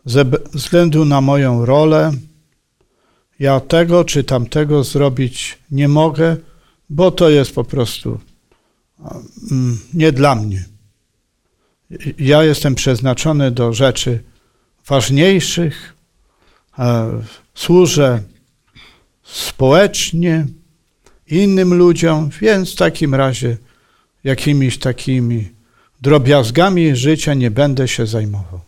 ze 0.04 0.24
względu 0.54 1.04
na 1.04 1.20
moją 1.20 1.66
rolę, 1.66 2.12
ja 3.38 3.60
tego 3.60 4.04
czy 4.04 4.24
tamtego 4.24 4.84
zrobić 4.84 5.58
nie 5.70 5.88
mogę, 5.88 6.36
bo 6.90 7.10
to 7.10 7.30
jest 7.30 7.54
po 7.54 7.64
prostu 7.64 8.20
mm, 9.50 9.78
nie 9.94 10.12
dla 10.12 10.34
mnie. 10.34 10.64
Ja 12.18 12.44
jestem 12.44 12.74
przeznaczony 12.74 13.50
do 13.50 13.72
rzeczy 13.72 14.22
ważniejszych, 14.86 15.94
służę 17.54 18.22
społecznie 19.22 20.46
innym 21.26 21.74
ludziom, 21.74 22.30
więc 22.40 22.72
w 22.72 22.76
takim 22.76 23.14
razie 23.14 23.56
jakimiś 24.24 24.78
takimi 24.78 25.57
drobiazgami 26.02 26.96
życia 26.96 27.34
nie 27.34 27.50
będę 27.50 27.88
się 27.88 28.06
zajmował. 28.06 28.60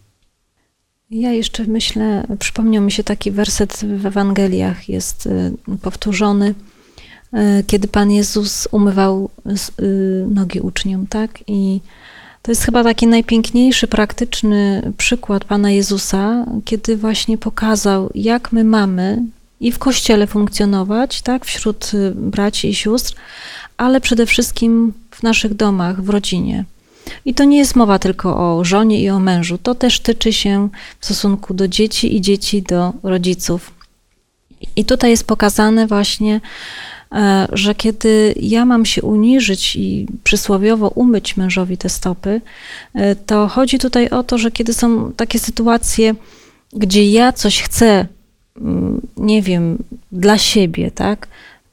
Ja 1.11 1.33
jeszcze 1.33 1.65
myślę, 1.65 2.27
przypomniał 2.39 2.83
mi 2.83 2.93
się 2.93 3.05
taki 3.05 3.31
werset 3.31 3.81
w 3.99 4.07
Ewangeliach, 4.07 4.89
jest 4.89 5.27
y, 5.27 5.53
powtórzony, 5.83 6.55
y, 7.35 7.65
kiedy 7.67 7.89
Pan 7.89 8.11
Jezus 8.11 8.69
umywał 8.71 9.31
y, 9.81 10.27
nogi 10.31 10.61
uczniom, 10.61 11.07
tak? 11.07 11.39
I 11.47 11.81
to 12.43 12.51
jest 12.51 12.63
chyba 12.63 12.85
taki 12.85 13.07
najpiękniejszy, 13.07 13.87
praktyczny 13.87 14.93
przykład 14.97 15.45
Pana 15.45 15.71
Jezusa, 15.71 16.47
kiedy 16.65 16.97
właśnie 16.97 17.39
pokazał, 17.39 18.11
jak 18.15 18.53
my 18.53 18.65
mamy 18.65 19.23
i 19.61 19.73
w 19.73 19.79
kościele 19.79 20.27
funkcjonować, 20.27 21.23
tak, 21.23 21.45
wśród 21.45 21.93
braci 22.15 22.69
i 22.69 22.75
sióstr, 22.75 23.15
ale 23.77 24.01
przede 24.01 24.27
wszystkim 24.27 24.93
w 25.11 25.23
naszych 25.23 25.55
domach, 25.55 26.03
w 26.03 26.09
rodzinie. 26.09 26.65
I 27.25 27.35
to 27.35 27.45
nie 27.45 27.59
jest 27.59 27.77
mowa 27.77 27.99
tylko 27.99 28.59
o 28.59 28.65
żonie 28.65 29.03
i 29.03 29.11
o 29.11 29.21
mężu, 29.21 29.59
to 29.59 29.75
też 29.75 30.01
tyczy 30.01 30.33
się 30.33 30.69
w 31.01 31.05
stosunku 31.05 31.55
do 31.55 31.69
dzieci 31.69 32.17
i 32.17 32.21
dzieci 32.21 32.63
do 32.63 32.93
rodziców. 33.03 33.71
I 34.77 34.85
tutaj 34.85 35.11
jest 35.11 35.27
pokazane 35.27 35.87
właśnie, 35.87 36.41
e, 37.13 37.49
że 37.53 37.75
kiedy 37.75 38.35
ja 38.41 38.65
mam 38.65 38.87
się 38.87 39.03
uniżyć 39.03 39.77
i 39.77 40.07
przysłowiowo 40.25 40.89
umyć 40.89 41.37
mężowi 41.37 41.79
te 41.79 41.89
stopy, 41.89 42.41
e, 42.95 43.17
to 43.17 43.49
chodzi 43.49 43.79
tutaj 43.79 44.09
o 44.09 44.23
to, 44.23 44.39
że 44.39 44.51
kiedy 44.51 44.75
są 44.75 45.13
takie 45.13 45.39
sytuacje, 45.39 46.15
gdzie 46.73 47.11
ja 47.11 47.33
coś 47.33 47.63
chcę, 47.63 48.07
mm, 48.57 49.01
nie 49.17 49.43
wiem, 49.43 49.79
dla 50.13 50.39
siebie, 50.39 50.91
tak? 50.91 51.29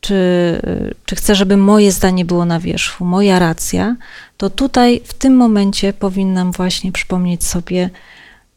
Czy, 0.07 0.61
czy 1.05 1.15
chcę, 1.15 1.35
żeby 1.35 1.57
moje 1.57 1.91
zdanie 1.91 2.25
było 2.25 2.45
na 2.45 2.59
wierzchu, 2.59 3.05
moja 3.05 3.39
racja, 3.39 3.95
to 4.37 4.49
tutaj 4.49 5.01
w 5.03 5.13
tym 5.13 5.35
momencie 5.35 5.93
powinnam 5.93 6.51
właśnie 6.51 6.91
przypomnieć 6.91 7.43
sobie, 7.43 7.89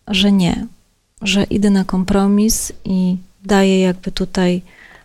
że 0.08 0.32
nie, 0.32 0.66
że 1.22 1.44
idę 1.44 1.70
na 1.70 1.84
kompromis 1.84 2.72
i 2.84 3.16
daję 3.44 3.80
jakby 3.80 4.12
tutaj 4.12 4.62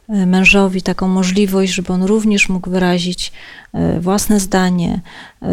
e, 0.10 0.25
mężowi 0.25 0.81
taką 0.81 1.08
możliwość, 1.08 1.73
żeby 1.73 1.93
on 1.93 2.03
również 2.03 2.49
mógł 2.49 2.69
wyrazić 2.69 3.31
e, 3.73 3.99
własne 3.99 4.39
zdanie. 4.39 5.01
E, 5.41 5.47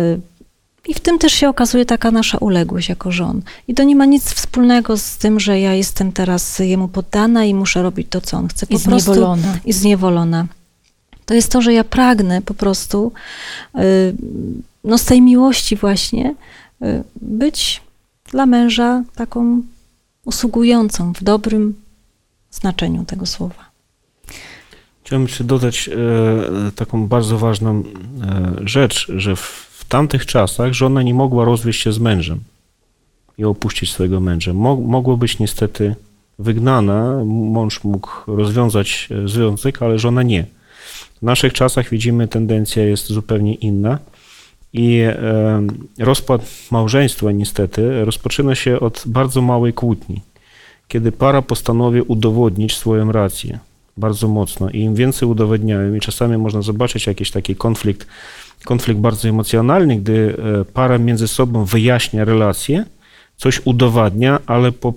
I 0.89 0.95
w 0.95 1.01
tym 1.01 1.19
też 1.19 1.33
się 1.33 1.49
okazuje 1.49 1.85
taka 1.85 2.11
nasza 2.11 2.39
uległość 2.39 2.89
jako 2.89 3.13
żon. 3.13 3.43
I 3.69 3.75
to 3.75 3.83
nie 3.83 3.97
ma 3.97 4.05
nic 4.05 4.25
wspólnego 4.25 4.97
z 4.97 5.17
tym, 5.17 5.41
że 5.41 5.61
ja 5.61 5.75
jestem 5.75 6.13
teraz 6.13 6.59
jemu 6.59 6.89
poddana 6.89 7.45
i 7.45 7.55
muszę 7.55 7.83
robić 7.83 8.07
to, 8.11 8.21
co 8.21 8.37
on 8.37 8.49
chce. 8.49 8.67
Po 8.67 8.75
I 8.75 8.79
zniewolona. 8.79 9.59
I 9.65 9.73
zniewolona. 9.73 10.47
To 11.33 11.37
jest 11.37 11.53
to, 11.53 11.63
że 11.63 11.73
ja 11.73 11.85
pragnę 11.85 12.43
po 12.43 12.55
prostu 12.55 13.13
no 14.85 14.99
z 14.99 15.05
tej 15.05 15.23
miłości 15.23 15.77
właśnie 15.77 16.35
y, 16.83 17.05
być 17.23 17.83
dla 18.31 18.47
męża 18.47 19.03
taką 19.15 19.63
usługującą 20.25 21.13
w 21.13 21.23
dobrym 21.23 21.75
znaczeniu 22.51 23.05
tego 23.05 23.27
słowa. 23.27 23.65
Chciałbym 25.05 25.29
jeszcze 25.29 25.45
dodać 25.45 25.89
e, 25.89 26.73
taką 26.77 27.07
bardzo 27.07 27.39
ważną 27.39 27.83
e, 27.83 27.85
rzecz, 28.65 29.13
że 29.17 29.37
w, 29.37 29.41
w, 29.79 29.85
tamtych 29.85 30.27
czasach 30.27 30.73
żona 30.73 31.03
nie 31.03 31.15
mogła 31.15 31.45
rozwieść 31.45 31.83
się 31.83 31.93
z 31.93 31.99
mężem 31.99 32.41
i 33.39 33.45
opuścić 33.45 33.93
swojego 33.93 34.21
męża. 34.21 34.53
Mo, 34.53 34.77
mogło 34.77 35.17
być 35.17 35.39
niestety 35.39 35.95
wygnana, 36.39 37.25
mąż 37.25 37.85
mógł 37.85 38.11
rozwiązać 38.27 39.09
e, 39.11 39.29
związek, 39.29 39.83
ale 39.83 39.99
żona 39.99 40.23
nie. 40.23 40.47
W 41.23 41.25
naszych 41.25 41.53
czasach 41.53 41.91
widzimy, 41.91 42.29
tendencja 42.29 42.85
jest 42.85 43.07
zupełnie 43.07 43.55
inna. 43.55 43.99
I 44.73 45.03
rozpad 45.99 46.43
małżeństwa 46.71 47.33
niestety 47.33 48.05
rozpoczyna 48.05 48.55
się 48.55 48.81
od 48.81 49.03
bardzo 49.07 49.43
małej 49.43 49.73
kłótni, 49.73 50.21
kiedy 50.89 51.13
para 51.13 51.43
postanowi 51.43 52.01
udowodnić 52.01 52.77
swoją 52.77 53.13
rację 53.13 53.59
bardzo 53.97 54.29
mocno 54.29 54.71
i 54.71 54.81
im 54.81 54.95
więcej 54.95 55.29
udowadniają 55.29 55.95
i 55.95 56.01
czasami 56.01 56.37
można 56.39 56.63
zobaczyć 56.63 57.07
jakiś 57.07 57.31
taki 57.31 57.57
konflikt, 57.57 58.07
konflikt 58.65 59.01
bardzo 59.01 59.29
emocjonalny, 59.29 59.97
gdy 59.97 60.37
e, 60.61 60.65
para 60.65 60.99
między 60.99 61.29
sobą 61.29 61.65
wyjaśnia 61.65 62.25
relacje, 62.25 62.85
coś 63.37 63.61
udowadnia, 63.65 64.39
ale 64.47 64.73
po, 64.73 64.93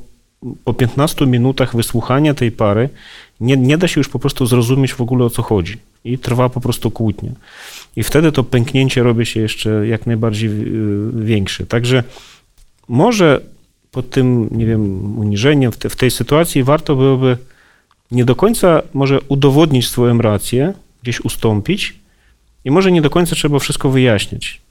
po 0.63 0.73
15 0.73 1.25
minutach 1.25 1.75
wysłuchania 1.75 2.33
tej 2.33 2.51
pary 2.51 2.89
nie, 3.39 3.57
nie 3.57 3.77
da 3.77 3.87
się 3.87 3.99
już 3.99 4.09
po 4.09 4.19
prostu 4.19 4.45
zrozumieć 4.45 4.93
w 4.93 5.01
ogóle 5.01 5.25
o 5.25 5.29
co 5.29 5.41
chodzi 5.41 5.77
i 6.05 6.17
trwa 6.17 6.49
po 6.49 6.61
prostu 6.61 6.91
kłótnia. 6.91 7.31
I 7.95 8.03
wtedy 8.03 8.31
to 8.31 8.43
pęknięcie 8.43 9.03
robi 9.03 9.25
się 9.25 9.39
jeszcze 9.39 9.87
jak 9.87 10.05
najbardziej 10.05 10.49
y, 10.49 11.25
większe. 11.25 11.65
Także 11.65 12.03
może 12.87 13.41
pod 13.91 14.09
tym, 14.09 14.49
nie 14.51 14.65
wiem, 14.65 15.17
uniżeniem 15.19 15.71
w, 15.71 15.77
te, 15.77 15.89
w 15.89 15.95
tej 15.95 16.11
sytuacji 16.11 16.63
warto 16.63 16.95
byłoby 16.95 17.37
nie 18.11 18.25
do 18.25 18.35
końca 18.35 18.81
może 18.93 19.21
udowodnić 19.21 19.87
swoją 19.87 20.17
rację, 20.17 20.73
gdzieś 21.03 21.21
ustąpić 21.21 21.95
i 22.65 22.71
może 22.71 22.91
nie 22.91 23.01
do 23.01 23.09
końca 23.09 23.35
trzeba 23.35 23.59
wszystko 23.59 23.89
wyjaśniać, 23.89 24.61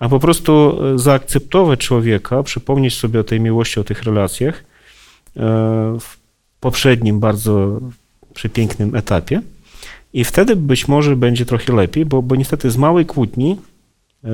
a 0.00 0.08
po 0.08 0.20
prostu 0.20 0.78
e, 0.94 0.98
zaakceptować 0.98 1.80
człowieka, 1.80 2.42
przypomnieć 2.42 2.94
sobie 2.94 3.20
o 3.20 3.24
tej 3.24 3.40
miłości, 3.40 3.80
o 3.80 3.84
tych 3.84 4.02
relacjach 4.02 4.64
e, 5.36 5.40
w 6.00 6.16
poprzednim 6.60 7.20
bardzo 7.20 7.80
przepięknym 8.34 8.94
etapie 8.94 9.42
i 10.16 10.24
wtedy 10.24 10.56
być 10.56 10.88
może 10.88 11.16
będzie 11.16 11.46
trochę 11.46 11.72
lepiej, 11.72 12.06
bo, 12.06 12.22
bo 12.22 12.36
niestety 12.36 12.70
z 12.70 12.76
małej 12.76 13.06
kłótni 13.06 13.56
e, 14.24 14.28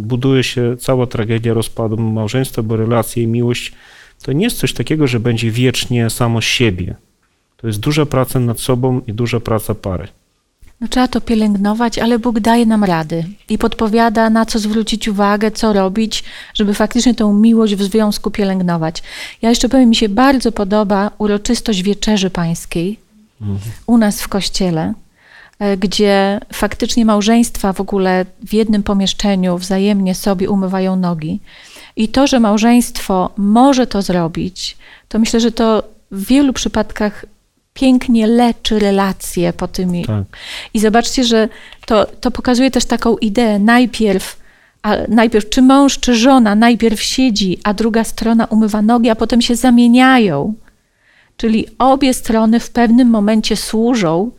buduje 0.00 0.44
się 0.44 0.76
cała 0.76 1.06
tragedia 1.06 1.54
rozpadu 1.54 1.96
małżeństwa, 1.96 2.62
bo 2.62 2.76
relacje 2.76 3.22
i 3.22 3.26
miłość 3.26 3.72
to 4.22 4.32
nie 4.32 4.44
jest 4.44 4.58
coś 4.58 4.72
takiego, 4.72 5.06
że 5.06 5.20
będzie 5.20 5.50
wiecznie 5.50 6.10
samo 6.10 6.40
siebie. 6.40 6.94
To 7.56 7.66
jest 7.66 7.80
duża 7.80 8.06
praca 8.06 8.40
nad 8.40 8.60
sobą 8.60 9.00
i 9.06 9.12
duża 9.12 9.40
praca 9.40 9.74
pary. 9.74 10.08
No, 10.80 10.88
trzeba 10.88 11.08
to 11.08 11.20
pielęgnować, 11.20 11.98
ale 11.98 12.18
Bóg 12.18 12.40
daje 12.40 12.66
nam 12.66 12.84
rady 12.84 13.24
i 13.48 13.58
podpowiada, 13.58 14.30
na 14.30 14.46
co 14.46 14.58
zwrócić 14.58 15.08
uwagę, 15.08 15.50
co 15.50 15.72
robić, 15.72 16.24
żeby 16.54 16.74
faktycznie 16.74 17.14
tą 17.14 17.34
miłość 17.34 17.74
w 17.74 17.82
związku 17.82 18.30
pielęgnować. 18.30 19.02
Ja 19.42 19.50
jeszcze 19.50 19.68
powiem, 19.68 19.88
mi 19.88 19.96
się 19.96 20.08
bardzo 20.08 20.52
podoba 20.52 21.10
uroczystość 21.18 21.82
Wieczerzy 21.82 22.30
Pańskiej 22.30 22.98
mhm. 23.40 23.58
u 23.86 23.98
nas 23.98 24.22
w 24.22 24.28
kościele. 24.28 24.94
E, 25.58 25.76
gdzie 25.76 26.40
faktycznie 26.52 27.04
małżeństwa 27.04 27.72
w 27.72 27.80
ogóle 27.80 28.26
w 28.46 28.54
jednym 28.54 28.82
pomieszczeniu 28.82 29.58
wzajemnie 29.58 30.14
sobie 30.14 30.50
umywają 30.50 30.96
nogi. 30.96 31.40
I 31.96 32.08
to, 32.08 32.26
że 32.26 32.40
małżeństwo 32.40 33.30
może 33.36 33.86
to 33.86 34.02
zrobić, 34.02 34.76
to 35.08 35.18
myślę, 35.18 35.40
że 35.40 35.52
to 35.52 35.82
w 36.10 36.26
wielu 36.26 36.52
przypadkach 36.52 37.24
pięknie 37.74 38.26
leczy 38.26 38.78
relacje 38.78 39.52
po 39.52 39.68
tymi. 39.68 40.04
Tak. 40.04 40.24
I 40.74 40.80
zobaczcie, 40.80 41.24
że 41.24 41.48
to, 41.86 42.06
to 42.06 42.30
pokazuje 42.30 42.70
też 42.70 42.84
taką 42.84 43.16
ideę. 43.16 43.58
Najpierw, 43.58 44.40
a 44.82 44.96
najpierw 45.08 45.48
czy 45.48 45.62
mąż, 45.62 45.98
czy 45.98 46.14
żona 46.14 46.54
najpierw 46.54 47.02
siedzi, 47.02 47.58
a 47.64 47.74
druga 47.74 48.04
strona 48.04 48.44
umywa 48.44 48.82
nogi, 48.82 49.10
a 49.10 49.16
potem 49.16 49.42
się 49.42 49.56
zamieniają. 49.56 50.54
Czyli 51.36 51.66
obie 51.78 52.14
strony 52.14 52.60
w 52.60 52.70
pewnym 52.70 53.08
momencie 53.08 53.56
służą 53.56 54.30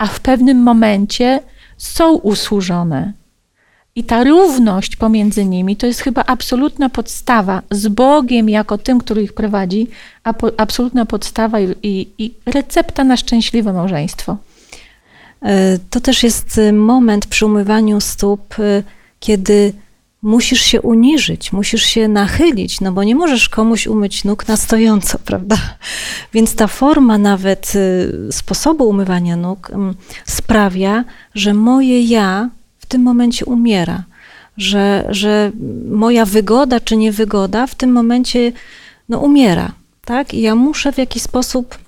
a 0.00 0.06
w 0.06 0.20
pewnym 0.20 0.62
momencie 0.62 1.40
są 1.78 2.14
usłużone. 2.14 3.12
I 3.94 4.04
ta 4.04 4.24
równość 4.24 4.96
pomiędzy 4.96 5.44
nimi 5.44 5.76
to 5.76 5.86
jest 5.86 6.00
chyba 6.00 6.24
absolutna 6.26 6.88
podstawa 6.88 7.62
z 7.70 7.88
Bogiem 7.88 8.48
jako 8.48 8.78
tym, 8.78 8.98
który 8.98 9.22
ich 9.22 9.32
prowadzi, 9.32 9.88
a 10.24 10.32
po, 10.32 10.50
absolutna 10.56 11.06
podstawa 11.06 11.60
i, 11.60 11.74
i, 11.82 12.08
i 12.18 12.34
recepta 12.46 13.04
na 13.04 13.16
szczęśliwe 13.16 13.72
małżeństwo. 13.72 14.36
E, 15.42 15.78
to 15.90 16.00
też 16.00 16.22
jest 16.22 16.58
y, 16.58 16.72
moment 16.72 17.26
przy 17.26 17.46
umywaniu 17.46 18.00
stóp, 18.00 18.58
y, 18.58 18.82
kiedy 19.20 19.72
musisz 20.22 20.60
się 20.60 20.80
uniżyć, 20.82 21.52
musisz 21.52 21.82
się 21.82 22.08
nachylić, 22.08 22.80
no 22.80 22.92
bo 22.92 23.04
nie 23.04 23.14
możesz 23.14 23.48
komuś 23.48 23.86
umyć 23.86 24.24
nóg 24.24 24.48
na 24.48 24.56
stojąco, 24.56 25.18
prawda? 25.24 25.56
Więc 26.32 26.54
ta 26.54 26.66
forma 26.66 27.18
nawet 27.18 27.72
y, 27.74 28.32
sposobu 28.32 28.88
umywania 28.88 29.36
nóg 29.36 29.70
mm, 29.70 29.94
sprawia, 30.26 31.04
że 31.34 31.54
moje 31.54 32.02
ja 32.02 32.50
w 32.78 32.86
tym 32.86 33.02
momencie 33.02 33.44
umiera, 33.44 34.04
że, 34.56 35.06
że 35.08 35.52
moja 35.90 36.24
wygoda 36.24 36.80
czy 36.80 36.96
niewygoda 36.96 37.66
w 37.66 37.74
tym 37.74 37.92
momencie 37.92 38.52
no, 39.08 39.18
umiera, 39.18 39.72
tak? 40.04 40.34
I 40.34 40.40
ja 40.40 40.54
muszę 40.54 40.92
w 40.92 40.98
jakiś 40.98 41.22
sposób 41.22 41.78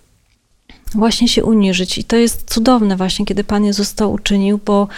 właśnie 0.95 1.29
się 1.29 1.45
uniżyć. 1.45 1.99
I 1.99 2.05
to 2.05 2.17
jest 2.17 2.51
cudowne 2.55 2.97
właśnie, 2.97 3.27
kiedy 3.27 3.45
Pan 3.45 3.65
Jezus 3.65 3.95
to 3.95 4.09
uczynił, 4.09 4.61
bo 4.65 4.89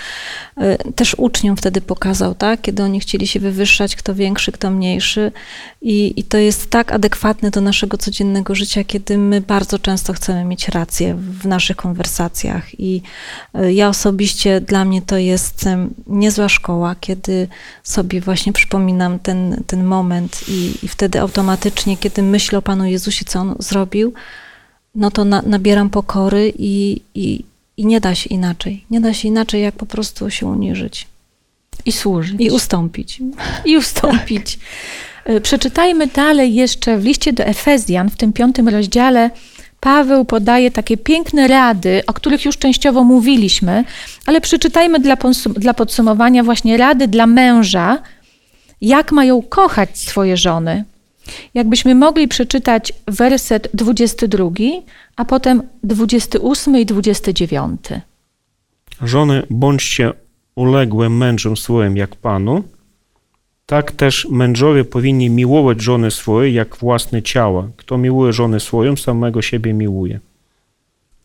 y, 0.63 0.93
też 0.93 1.15
uczniom 1.19 1.57
wtedy 1.57 1.81
pokazał, 1.81 2.35
tak? 2.35 2.61
Kiedy 2.61 2.83
oni 2.83 3.01
chcieli 3.01 3.27
się 3.27 3.41
wywyższać, 3.41 3.97
kto 3.97 4.15
większy, 4.15 4.53
kto 4.53 4.71
mniejszy. 4.71 5.33
I, 5.83 6.21
I 6.21 6.25
to 6.25 6.39
jest 6.39 6.71
tak 6.71 6.93
adekwatne 6.93 7.51
do 7.51 7.61
naszego 7.61 7.99
codziennego 7.99 8.55
życia, 8.55 8.85
kiedy 8.85 9.19
my 9.19 9.41
bardzo 9.41 9.79
często 9.79 10.13
chcemy 10.13 10.45
mieć 10.45 10.69
rację 10.69 11.15
w 11.15 11.47
naszych 11.47 11.77
konwersacjach. 11.77 12.81
I 12.81 13.03
y, 13.59 13.73
ja 13.73 13.89
osobiście, 13.89 14.61
dla 14.61 14.85
mnie 14.85 15.03
to 15.03 15.17
jest 15.17 15.65
niezła 16.07 16.49
szkoła, 16.49 16.95
kiedy 17.01 17.49
sobie 17.83 18.21
właśnie 18.21 18.53
przypominam 18.53 19.19
ten, 19.19 19.63
ten 19.67 19.85
moment 19.85 20.41
i, 20.49 20.75
i 20.83 20.89
wtedy 20.89 21.21
automatycznie, 21.21 21.97
kiedy 21.97 22.23
myślę 22.23 22.59
o 22.59 22.63
Panu 22.63 22.85
Jezusie, 22.85 23.25
co 23.25 23.41
On 23.41 23.55
zrobił, 23.59 24.13
no 24.95 25.11
to 25.11 25.25
na, 25.25 25.43
nabieram 25.47 25.91
pokory 25.91 26.53
i, 26.59 27.01
i, 27.15 27.45
i 27.77 27.87
nie 27.87 28.01
da 28.01 28.15
się 28.15 28.29
inaczej. 28.29 28.85
Nie 28.91 29.01
da 29.01 29.15
się 29.15 29.29
inaczej, 29.29 29.63
jak 29.63 29.75
po 29.75 29.87
prostu 29.87 30.31
się 30.31 30.47
uniżyć. 30.47 31.07
I 31.87 31.93
służyć. 31.93 32.37
I 32.39 32.51
ustąpić. 32.51 33.21
I 33.67 33.77
ustąpić. 33.77 34.59
E, 35.25 35.41
przeczytajmy 35.41 36.07
dalej 36.07 36.55
jeszcze 36.55 36.99
w 36.99 37.05
liście 37.05 37.33
do 37.33 37.45
Efezjan, 37.45 38.11
w 38.11 38.17
tym 38.17 38.33
piątym 38.33 38.69
rozdziale. 38.69 39.31
Paweł 39.81 40.25
podaje 40.25 40.71
takie 40.71 40.97
piękne 40.97 41.49
rady, 41.49 42.03
o 42.07 42.13
których 42.13 42.45
już 42.45 42.59
częściowo 42.59 43.05
mówiliśmy, 43.05 43.85
ale 44.27 44.41
przeczytajmy 44.41 44.99
dla, 44.99 45.17
dla 45.47 45.75
podsumowania 45.75 46.43
właśnie 46.45 46.77
rady 46.77 47.09
dla 47.09 47.27
męża, 47.27 47.99
jak 48.81 49.13
mają 49.13 49.43
kochać 49.43 49.99
swoje 49.99 50.37
żony. 50.37 50.85
Jakbyśmy 51.55 51.95
mogli 51.95 52.29
przeczytać 52.29 52.93
werset 53.07 53.69
22, 53.75 54.51
a 55.17 55.25
potem 55.25 55.63
28 55.83 56.77
i 56.77 56.87
29. 56.87 57.81
Żony, 59.03 59.43
bądźcie 59.51 60.13
uległe 60.55 61.09
mężom 61.09 61.57
swoim 61.57 61.97
jak 61.97 62.17
Panu, 62.17 62.65
tak 63.67 63.93
też 63.93 64.27
mężowie 64.31 64.85
powinni 64.85 65.31
miłować 65.31 65.83
żony 65.83 66.11
swoje 66.11 66.53
jak 66.53 66.77
własne 66.77 67.23
ciała. 67.23 67.69
Kto 67.77 67.99
miłuje 67.99 68.33
żonę 68.33 68.61
swoją, 68.61 68.97
samego 68.97 69.43
siebie 69.43 69.73
miłuje. 69.73 70.21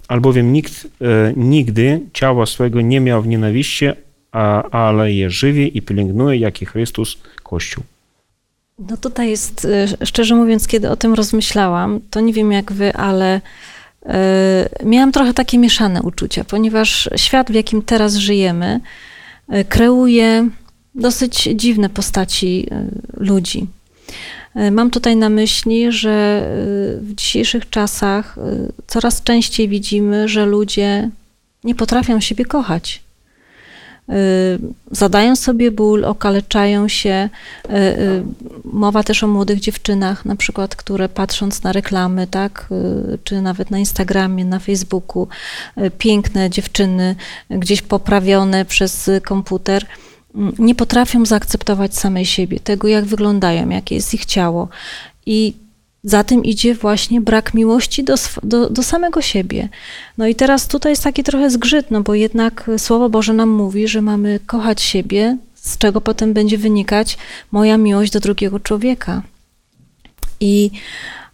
Albowiem 0.07 0.53
nikt 0.53 0.87
e, 1.01 1.33
nigdy 1.35 2.01
ciała 2.13 2.45
swego 2.45 2.81
nie 2.81 2.99
miał 2.99 3.21
w 3.21 3.27
nienawiści, 3.27 3.85
a, 4.31 4.63
ale 4.69 5.13
je 5.13 5.29
żywi 5.29 5.77
i 5.77 5.81
pielęgnuje, 5.81 6.39
jak 6.39 6.61
i 6.61 6.65
Chrystus 6.65 7.17
Kościół. 7.43 7.83
No 8.79 8.97
tutaj 8.97 9.29
jest, 9.29 9.65
y, 9.65 10.05
szczerze 10.05 10.35
mówiąc, 10.35 10.67
kiedy 10.67 10.89
o 10.89 10.95
tym 10.95 11.13
rozmyślałam, 11.13 11.99
to 12.09 12.19
nie 12.19 12.33
wiem 12.33 12.51
jak 12.51 12.71
wy, 12.71 12.93
ale 12.93 13.37
y, 13.37 14.09
miałam 14.85 15.11
trochę 15.11 15.33
takie 15.33 15.57
mieszane 15.57 16.01
uczucia, 16.01 16.43
ponieważ 16.43 17.09
świat, 17.15 17.51
w 17.51 17.53
jakim 17.53 17.81
teraz 17.81 18.15
żyjemy, 18.15 18.79
y, 19.53 19.65
kreuje 19.65 20.49
dosyć 20.95 21.49
dziwne 21.55 21.89
postaci 21.89 22.67
ludzi. 23.17 23.67
Mam 24.71 24.89
tutaj 24.89 25.15
na 25.15 25.29
myśli, 25.29 25.91
że 25.91 26.43
w 27.01 27.15
dzisiejszych 27.15 27.69
czasach 27.69 28.35
coraz 28.87 29.23
częściej 29.23 29.67
widzimy, 29.67 30.27
że 30.27 30.45
ludzie 30.45 31.09
nie 31.63 31.75
potrafią 31.75 32.19
siebie 32.19 32.45
kochać. 32.45 33.01
Y, 34.09 34.59
zadają 34.91 35.35
sobie 35.35 35.71
ból, 35.71 36.05
okaleczają 36.05 36.87
się. 36.87 37.29
Y, 37.69 37.73
y, 37.73 38.23
mowa 38.63 39.03
też 39.03 39.23
o 39.23 39.27
młodych 39.27 39.59
dziewczynach, 39.59 40.25
na 40.25 40.35
przykład, 40.35 40.75
które 40.75 41.09
patrząc 41.09 41.63
na 41.63 41.71
reklamy, 41.71 42.27
tak, 42.27 42.69
czy 43.23 43.41
nawet 43.41 43.71
na 43.71 43.79
Instagramie, 43.79 44.45
na 44.45 44.59
Facebooku, 44.59 45.27
piękne 45.97 46.49
dziewczyny, 46.49 47.15
gdzieś 47.49 47.81
poprawione 47.81 48.65
przez 48.65 49.09
komputer, 49.23 49.85
nie 50.59 50.75
potrafią 50.75 51.25
zaakceptować 51.25 51.97
samej 51.97 52.25
siebie, 52.25 52.59
tego 52.59 52.87
jak 52.87 53.05
wyglądają, 53.05 53.69
jakie 53.69 53.95
jest 53.95 54.13
ich 54.13 54.25
ciało. 54.25 54.67
I 55.25 55.53
za 56.03 56.23
tym 56.23 56.43
idzie 56.43 56.75
właśnie 56.75 57.21
brak 57.21 57.53
miłości 57.53 58.03
do, 58.03 58.15
do, 58.43 58.69
do, 58.69 58.83
samego 58.83 59.21
siebie. 59.21 59.69
No 60.17 60.27
i 60.27 60.35
teraz 60.35 60.67
tutaj 60.67 60.91
jest 60.91 61.03
taki 61.03 61.23
trochę 61.23 61.49
zgrzyt, 61.49 61.91
no 61.91 62.01
bo 62.01 62.13
jednak 62.13 62.71
Słowo 62.77 63.09
Boże 63.09 63.33
nam 63.33 63.49
mówi, 63.49 63.87
że 63.87 64.01
mamy 64.01 64.39
kochać 64.45 64.81
siebie, 64.81 65.37
z 65.55 65.77
czego 65.77 66.01
potem 66.01 66.33
będzie 66.33 66.57
wynikać 66.57 67.17
moja 67.51 67.77
miłość 67.77 68.11
do 68.11 68.19
drugiego 68.19 68.59
człowieka. 68.59 69.21
I 70.39 70.71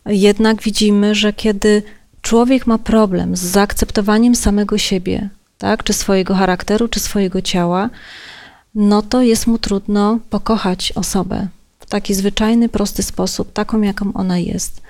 jednak 0.05 0.61
widzimy, 0.61 1.15
że 1.15 1.33
kiedy 1.33 1.83
człowiek 2.21 2.67
ma 2.67 2.77
problem 2.77 3.35
z 3.35 3.41
zaakceptowaniem 3.41 4.35
samego 4.35 4.77
siebie, 4.77 5.29
tak, 5.57 5.83
czy 5.83 5.93
swojego 5.93 6.35
charakteru, 6.35 6.87
czy 6.87 6.99
swojego 6.99 7.41
ciała, 7.41 7.89
no 8.75 9.01
to 9.01 9.21
jest 9.21 9.47
mu 9.47 9.57
trudno 9.57 10.19
pokochać 10.29 10.93
osobę 10.95 11.47
w 11.85 11.89
taki 11.89 12.13
zwyczajny, 12.13 12.69
prosty 12.69 13.03
sposób, 13.03 13.53
taką, 13.53 13.81
jaką 13.81 14.13
ona 14.13 14.37
jest. 14.37 14.81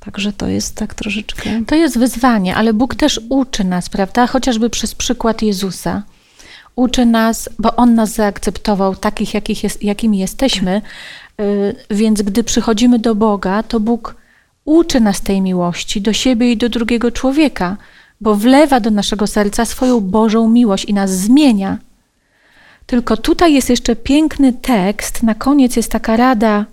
Także 0.00 0.32
to 0.32 0.48
jest 0.48 0.74
tak 0.74 0.94
troszeczkę. 0.94 1.62
To 1.66 1.74
jest 1.74 1.98
wyzwanie, 1.98 2.56
ale 2.56 2.72
Bóg 2.72 2.94
też 2.94 3.20
uczy 3.28 3.64
nas, 3.64 3.88
prawda? 3.88 4.26
Chociażby 4.26 4.70
przez 4.70 4.94
przykład 4.94 5.42
Jezusa. 5.42 6.02
Uczy 6.76 7.06
nas, 7.06 7.48
bo 7.58 7.76
On 7.76 7.94
nas 7.94 8.14
zaakceptował 8.14 8.96
takich, 8.96 9.34
jakich 9.34 9.62
jest, 9.62 9.82
jakimi 9.82 10.18
jesteśmy, 10.18 10.82
y, 11.40 11.74
więc 11.90 12.22
gdy 12.22 12.44
przychodzimy 12.44 12.98
do 12.98 13.14
Boga, 13.14 13.62
to 13.62 13.80
Bóg 13.80 14.14
uczy 14.64 15.00
nas 15.00 15.20
tej 15.20 15.40
miłości 15.40 16.00
do 16.00 16.12
siebie 16.12 16.52
i 16.52 16.56
do 16.56 16.68
drugiego 16.68 17.10
człowieka, 17.10 17.76
bo 18.20 18.34
wlewa 18.34 18.80
do 18.80 18.90
naszego 18.90 19.26
serca 19.26 19.64
swoją 19.64 20.00
Bożą 20.00 20.48
miłość 20.48 20.84
i 20.84 20.94
nas 20.94 21.10
zmienia. 21.10 21.78
Tylko 22.92 23.16
tutaj 23.16 23.54
jest 23.54 23.70
jeszcze 23.70 23.96
piękny 23.96 24.52
tekst, 24.52 25.22
na 25.22 25.34
koniec 25.34 25.76
jest 25.76 25.90
taka 25.92 26.16
rada: 26.16 26.66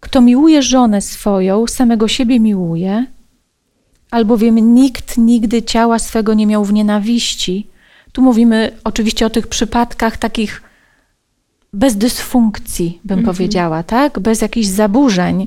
kto 0.00 0.20
miłuje 0.20 0.62
żonę 0.62 1.00
swoją, 1.00 1.66
samego 1.66 2.08
siebie 2.08 2.40
miłuje, 2.40 3.06
albowiem 4.10 4.74
nikt 4.74 5.18
nigdy 5.18 5.62
ciała 5.62 5.98
swego 5.98 6.34
nie 6.34 6.46
miał 6.46 6.64
w 6.64 6.72
nienawiści. 6.72 7.66
Tu 8.12 8.22
mówimy 8.22 8.72
oczywiście 8.84 9.26
o 9.26 9.30
tych 9.30 9.46
przypadkach 9.46 10.16
takich 10.16 10.62
bez 11.72 11.96
dysfunkcji, 11.96 13.00
bym 13.04 13.18
mhm. 13.18 13.36
powiedziała, 13.36 13.82
tak? 13.82 14.18
Bez 14.18 14.40
jakichś 14.40 14.66
zaburzeń. 14.66 15.46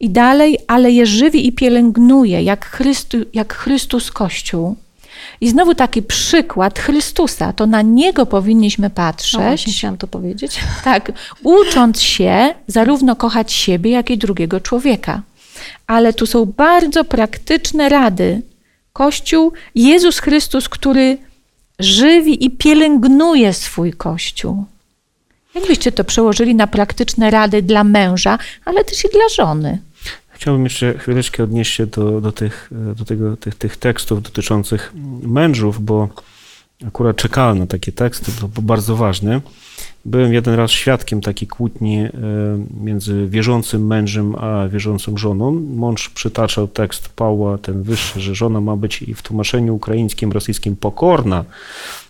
I 0.00 0.10
dalej, 0.10 0.58
ale 0.66 0.90
je 0.90 1.06
żywi 1.06 1.46
i 1.46 1.52
pielęgnuje, 1.52 2.42
jak, 2.42 2.66
Chrystu, 2.66 3.18
jak 3.34 3.54
Chrystus 3.54 4.10
Kościół. 4.10 4.76
I 5.40 5.48
znowu 5.48 5.74
taki 5.74 6.02
przykład 6.02 6.78
Chrystusa, 6.78 7.52
to 7.52 7.66
na 7.66 7.82
Niego 7.82 8.26
powinniśmy 8.26 8.90
patrzeć. 8.90 9.32
No 9.32 9.40
właśnie 9.40 9.72
chciałam 9.72 9.98
to 9.98 10.06
powiedzieć. 10.06 10.60
Tak, 10.84 11.12
ucząc 11.42 12.02
się 12.02 12.54
zarówno 12.66 13.16
kochać 13.16 13.52
siebie, 13.52 13.90
jak 13.90 14.10
i 14.10 14.18
drugiego 14.18 14.60
człowieka. 14.60 15.22
Ale 15.86 16.12
tu 16.12 16.26
są 16.26 16.44
bardzo 16.44 17.04
praktyczne 17.04 17.88
rady. 17.88 18.42
Kościół, 18.92 19.52
Jezus 19.74 20.18
Chrystus, 20.18 20.68
który 20.68 21.18
żywi 21.78 22.44
i 22.44 22.50
pielęgnuje 22.50 23.52
swój 23.52 23.92
Kościół. 23.92 24.64
Jakbyście 25.54 25.92
to 25.92 26.04
przełożyli 26.04 26.54
na 26.54 26.66
praktyczne 26.66 27.30
rady 27.30 27.62
dla 27.62 27.84
męża, 27.84 28.38
ale 28.64 28.84
też 28.84 29.04
i 29.04 29.08
dla 29.08 29.28
żony? 29.36 29.78
Chciałbym 30.38 30.64
jeszcze 30.64 30.98
chwileczkę 30.98 31.44
odnieść 31.44 31.74
się 31.74 31.86
do, 31.86 32.20
do, 32.20 32.32
tych, 32.32 32.70
do 32.96 33.04
tego, 33.04 33.36
tych, 33.36 33.54
tych 33.54 33.76
tekstów 33.76 34.22
dotyczących 34.22 34.92
mężów, 35.22 35.84
bo 35.84 36.08
akurat 36.86 37.16
czekałem 37.16 37.58
na 37.58 37.66
takie 37.66 37.92
teksty, 37.92 38.32
to 38.40 38.62
bardzo 38.62 38.96
ważne. 38.96 39.40
Byłem 40.04 40.32
jeden 40.32 40.54
raz 40.54 40.70
świadkiem 40.70 41.20
takiej 41.20 41.48
kłótni 41.48 41.98
e, 41.98 42.10
między 42.80 43.26
wierzącym 43.26 43.86
mężem 43.86 44.34
a 44.34 44.68
wierzącą 44.68 45.16
żoną. 45.16 45.52
Mąż 45.52 46.08
przytaczał 46.08 46.68
tekst 46.68 47.08
Pawła, 47.08 47.58
ten 47.58 47.82
wyższy, 47.82 48.20
że 48.20 48.34
żona 48.34 48.60
ma 48.60 48.76
być 48.76 49.02
i 49.02 49.14
w 49.14 49.22
tłumaczeniu 49.22 49.74
ukraińskim, 49.74 50.32
rosyjskim 50.32 50.76
pokorna 50.76 51.44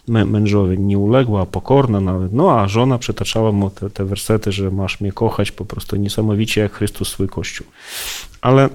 mężowi, 0.08 0.78
nie 0.78 0.98
uległa, 0.98 1.46
pokorna 1.46 2.00
nawet. 2.00 2.32
No 2.32 2.60
a 2.60 2.68
żona 2.68 2.98
przytaczała 2.98 3.52
mu 3.52 3.70
te, 3.70 3.90
te 3.90 4.04
wersety, 4.04 4.52
że 4.52 4.70
masz 4.70 5.00
mnie 5.00 5.12
kochać 5.12 5.52
po 5.52 5.64
prostu 5.64 5.96
niesamowicie 5.96 6.60
jak 6.60 6.72
Chrystus 6.72 7.08
swój 7.08 7.28
Kościół. 7.28 7.66
Ale 8.40 8.64
e, 8.64 8.68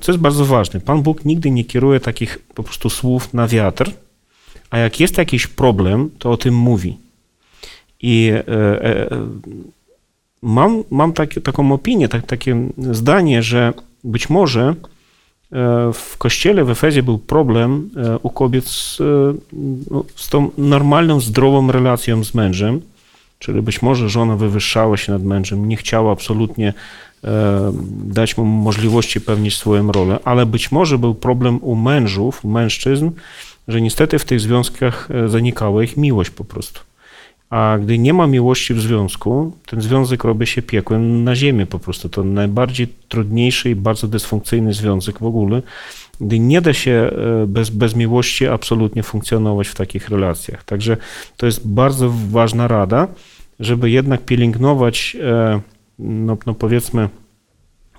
co 0.00 0.12
jest 0.12 0.22
bardzo 0.22 0.44
ważne, 0.44 0.80
Pan 0.80 1.02
Bóg 1.02 1.24
nigdy 1.24 1.50
nie 1.50 1.64
kieruje 1.64 2.00
takich 2.00 2.38
po 2.54 2.62
prostu 2.62 2.90
słów 2.90 3.34
na 3.34 3.48
wiatr, 3.48 3.90
a 4.70 4.78
jak 4.78 5.00
jest 5.00 5.18
jakiś 5.18 5.46
problem, 5.46 6.10
to 6.18 6.30
o 6.30 6.36
tym 6.36 6.54
mówi. 6.54 6.98
I 8.02 8.32
e, 8.32 8.48
e, 8.84 9.08
mam, 10.42 10.84
mam 10.90 11.12
takie, 11.12 11.40
taką 11.40 11.72
opinię, 11.72 12.08
tak, 12.08 12.26
takie 12.26 12.68
zdanie, 12.90 13.42
że 13.42 13.72
być 14.04 14.30
może 14.30 14.62
e, 14.62 14.74
w 15.92 16.14
kościele 16.18 16.64
w 16.64 16.70
Efezie 16.70 17.02
był 17.02 17.18
problem 17.18 17.90
u 18.22 18.30
kobiet 18.30 18.68
z, 18.68 18.98
no, 19.90 20.04
z 20.16 20.28
tą 20.28 20.50
normalną, 20.58 21.20
zdrową 21.20 21.72
relacją 21.72 22.24
z 22.24 22.34
mężem 22.34 22.80
Czyli 23.38 23.62
być 23.62 23.82
może 23.82 24.08
żona 24.08 24.36
wywyższała 24.36 24.96
się 24.96 25.12
nad 25.12 25.22
mężem, 25.22 25.68
nie 25.68 25.76
chciała 25.76 26.12
absolutnie 26.12 26.74
e, 27.24 27.72
dać 28.04 28.36
mu 28.36 28.44
możliwości 28.44 29.20
pełnić 29.20 29.56
swoją 29.56 29.92
rolę, 29.92 30.18
ale 30.24 30.46
być 30.46 30.72
może 30.72 30.98
był 30.98 31.14
problem 31.14 31.58
u 31.62 31.74
mężów, 31.74 32.44
u 32.44 32.48
mężczyzn, 32.48 33.10
że 33.68 33.80
niestety 33.80 34.18
w 34.18 34.24
tych 34.24 34.40
związkach 34.40 35.08
e, 35.10 35.28
zanikała 35.28 35.82
ich 35.82 35.96
miłość 35.96 36.30
po 36.30 36.44
prostu. 36.44 36.80
A 37.50 37.78
gdy 37.82 37.98
nie 37.98 38.12
ma 38.14 38.26
miłości 38.26 38.74
w 38.74 38.80
związku, 38.80 39.52
ten 39.66 39.80
związek 39.80 40.24
robi 40.24 40.46
się 40.46 40.62
piekłem 40.62 41.24
na 41.24 41.36
ziemi 41.36 41.66
po 41.66 41.78
prostu. 41.78 42.08
To 42.08 42.24
najbardziej 42.24 42.88
trudniejszy 43.08 43.70
i 43.70 43.74
bardzo 43.74 44.08
dysfunkcyjny 44.08 44.74
związek 44.74 45.18
w 45.18 45.24
ogóle, 45.24 45.62
gdy 46.20 46.38
nie 46.38 46.60
da 46.60 46.72
się 46.72 46.90
e, 46.90 47.46
bez, 47.46 47.70
bez 47.70 47.94
miłości 47.94 48.46
absolutnie 48.46 49.02
funkcjonować 49.02 49.68
w 49.68 49.74
takich 49.74 50.08
relacjach. 50.08 50.64
Także 50.64 50.96
to 51.36 51.46
jest 51.46 51.68
bardzo 51.68 52.12
ważna 52.30 52.68
rada, 52.68 53.08
żeby 53.60 53.90
jednak 53.90 54.24
pielęgnować, 54.24 55.16
e, 55.22 55.60
no, 55.98 56.36
no 56.46 56.54
powiedzmy, 56.54 57.08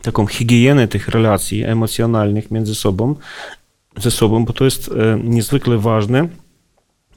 taką 0.01 0.27
higienę 0.27 0.88
tych 0.88 1.08
relacji 1.08 1.63
emocjonalnych 1.63 2.51
między 2.51 2.75
sobą, 2.75 3.15
ze 3.99 4.12
sobą, 4.12 4.45
bo 4.45 4.53
to 4.53 4.65
jest 4.65 4.89
e, 4.91 5.19
niezwykle 5.23 5.77
ważne, 5.77 6.27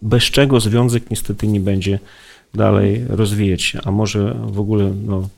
bez 0.03 0.25
czego 0.25 0.61
związek 0.61 1.11
niestety 1.11 1.47
nie 1.47 1.61
będzie 1.61 1.99
dalej 2.55 3.05
rozwijać 3.09 3.63
się, 3.63 3.81
a 3.85 3.91
może 3.91 4.37
w 4.47 4.61
ogóle 4.61 4.93
no, 5.07 5.29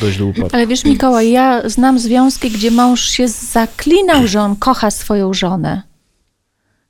dojść 0.00 0.18
do 0.18 0.26
upadku. 0.26 0.48
Ale 0.52 0.66
wiesz, 0.66 0.84
Mikołaj, 0.84 1.30
ja 1.30 1.68
znam 1.68 1.98
związki, 1.98 2.50
gdzie 2.50 2.70
mąż 2.70 3.00
się 3.00 3.28
zaklinał, 3.28 4.26
że 4.26 4.40
on 4.40 4.56
kocha 4.56 4.90
swoją 4.90 5.34
żonę, 5.34 5.82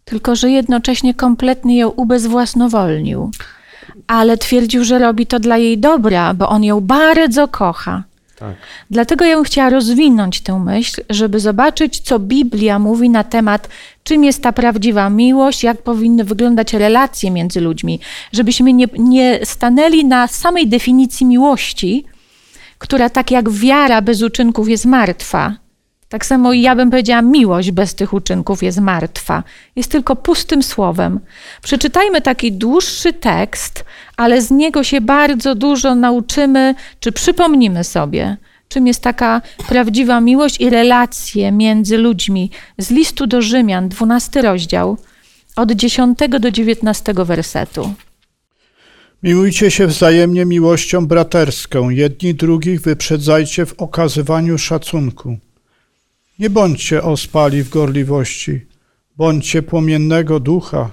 tylko 0.04 0.36
że 0.36 0.50
jednocześnie 0.50 1.14
kompletnie 1.14 1.78
ją 1.78 1.88
ubezwłasnowolnił. 1.88 3.30
Ale 4.06 4.38
twierdził, 4.38 4.84
że 4.84 4.98
robi 4.98 5.26
to 5.26 5.40
dla 5.40 5.58
jej 5.58 5.78
dobra, 5.78 6.34
bo 6.34 6.48
on 6.48 6.64
ją 6.64 6.80
bardzo 6.80 7.48
kocha. 7.48 8.02
Tak. 8.44 8.56
Dlatego 8.90 9.24
ja 9.24 9.34
bym 9.34 9.44
chciała 9.44 9.70
rozwinąć 9.70 10.40
tę 10.40 10.58
myśl, 10.58 11.02
żeby 11.10 11.40
zobaczyć, 11.40 12.00
co 12.00 12.18
Biblia 12.18 12.78
mówi 12.78 13.10
na 13.10 13.24
temat, 13.24 13.68
czym 14.04 14.24
jest 14.24 14.42
ta 14.42 14.52
prawdziwa 14.52 15.10
miłość, 15.10 15.62
jak 15.62 15.82
powinny 15.82 16.24
wyglądać 16.24 16.72
relacje 16.72 17.30
między 17.30 17.60
ludźmi, 17.60 18.00
żebyśmy 18.32 18.72
nie, 18.72 18.86
nie 18.98 19.40
stanęli 19.44 20.04
na 20.04 20.26
samej 20.26 20.68
definicji 20.68 21.26
miłości, 21.26 22.04
która 22.78 23.10
tak 23.10 23.30
jak 23.30 23.50
wiara 23.50 24.02
bez 24.02 24.22
uczynków 24.22 24.68
jest 24.68 24.84
martwa. 24.84 25.63
Tak 26.14 26.26
samo 26.26 26.52
ja 26.52 26.76
bym 26.76 26.90
powiedziała, 26.90 27.22
miłość 27.22 27.70
bez 27.70 27.94
tych 27.94 28.12
uczynków 28.12 28.62
jest 28.62 28.80
martwa. 28.80 29.42
Jest 29.76 29.90
tylko 29.90 30.16
pustym 30.16 30.62
słowem. 30.62 31.20
Przeczytajmy 31.62 32.20
taki 32.20 32.52
dłuższy 32.52 33.12
tekst, 33.12 33.84
ale 34.16 34.42
z 34.42 34.50
niego 34.50 34.84
się 34.84 35.00
bardzo 35.00 35.54
dużo 35.54 35.94
nauczymy, 35.94 36.74
czy 37.00 37.12
przypomnimy 37.12 37.84
sobie, 37.84 38.36
czym 38.68 38.86
jest 38.86 39.00
taka 39.00 39.42
prawdziwa 39.68 40.20
miłość 40.20 40.60
i 40.60 40.70
relacje 40.70 41.52
między 41.52 41.98
ludźmi. 41.98 42.50
Z 42.78 42.90
listu 42.90 43.26
do 43.26 43.42
Rzymian, 43.42 43.88
12 43.88 44.42
rozdział, 44.42 44.96
od 45.56 45.72
10 45.72 46.18
do 46.40 46.50
19 46.50 47.14
wersetu. 47.14 47.94
Miłujcie 49.22 49.70
się 49.70 49.86
wzajemnie 49.86 50.44
miłością 50.44 51.06
braterską, 51.06 51.90
jedni 51.90 52.34
drugich 52.34 52.80
wyprzedzajcie 52.80 53.66
w 53.66 53.72
okazywaniu 53.72 54.58
szacunku. 54.58 55.36
Nie 56.38 56.50
bądźcie 56.50 57.02
ospali 57.02 57.62
w 57.62 57.68
gorliwości, 57.68 58.66
bądźcie 59.16 59.62
płomiennego 59.62 60.40
ducha. 60.40 60.90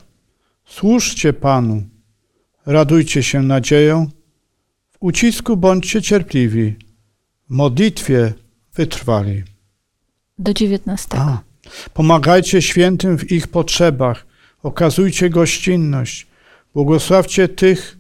Służcie 0.65 1.33
Panu, 1.33 1.83
radujcie 2.65 3.23
się 3.23 3.41
nadzieją, 3.41 4.09
w 4.91 4.97
ucisku 4.99 5.57
bądźcie 5.57 6.01
cierpliwi, 6.01 6.75
w 7.49 7.53
modlitwie 7.53 8.33
wytrwali. 8.73 9.43
Do 10.39 10.53
19. 10.53 11.07
A, 11.17 11.41
pomagajcie 11.93 12.61
świętym 12.61 13.17
w 13.17 13.31
ich 13.31 13.47
potrzebach, 13.47 14.25
okazujcie 14.63 15.29
gościnność, 15.29 16.27
błogosławcie 16.73 17.47
tych, 17.47 17.97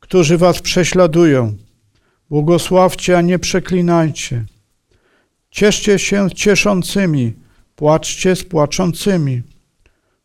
którzy 0.00 0.38
was 0.38 0.62
prześladują. 0.62 1.56
Błogosławcie, 2.30 3.18
a 3.18 3.20
nie 3.20 3.38
przeklinajcie. 3.38 4.44
Cieszcie 5.56 5.98
się 5.98 6.30
cieszącymi, 6.34 7.32
płaczcie 7.76 8.36
z 8.36 8.44
płaczącymi. 8.44 9.42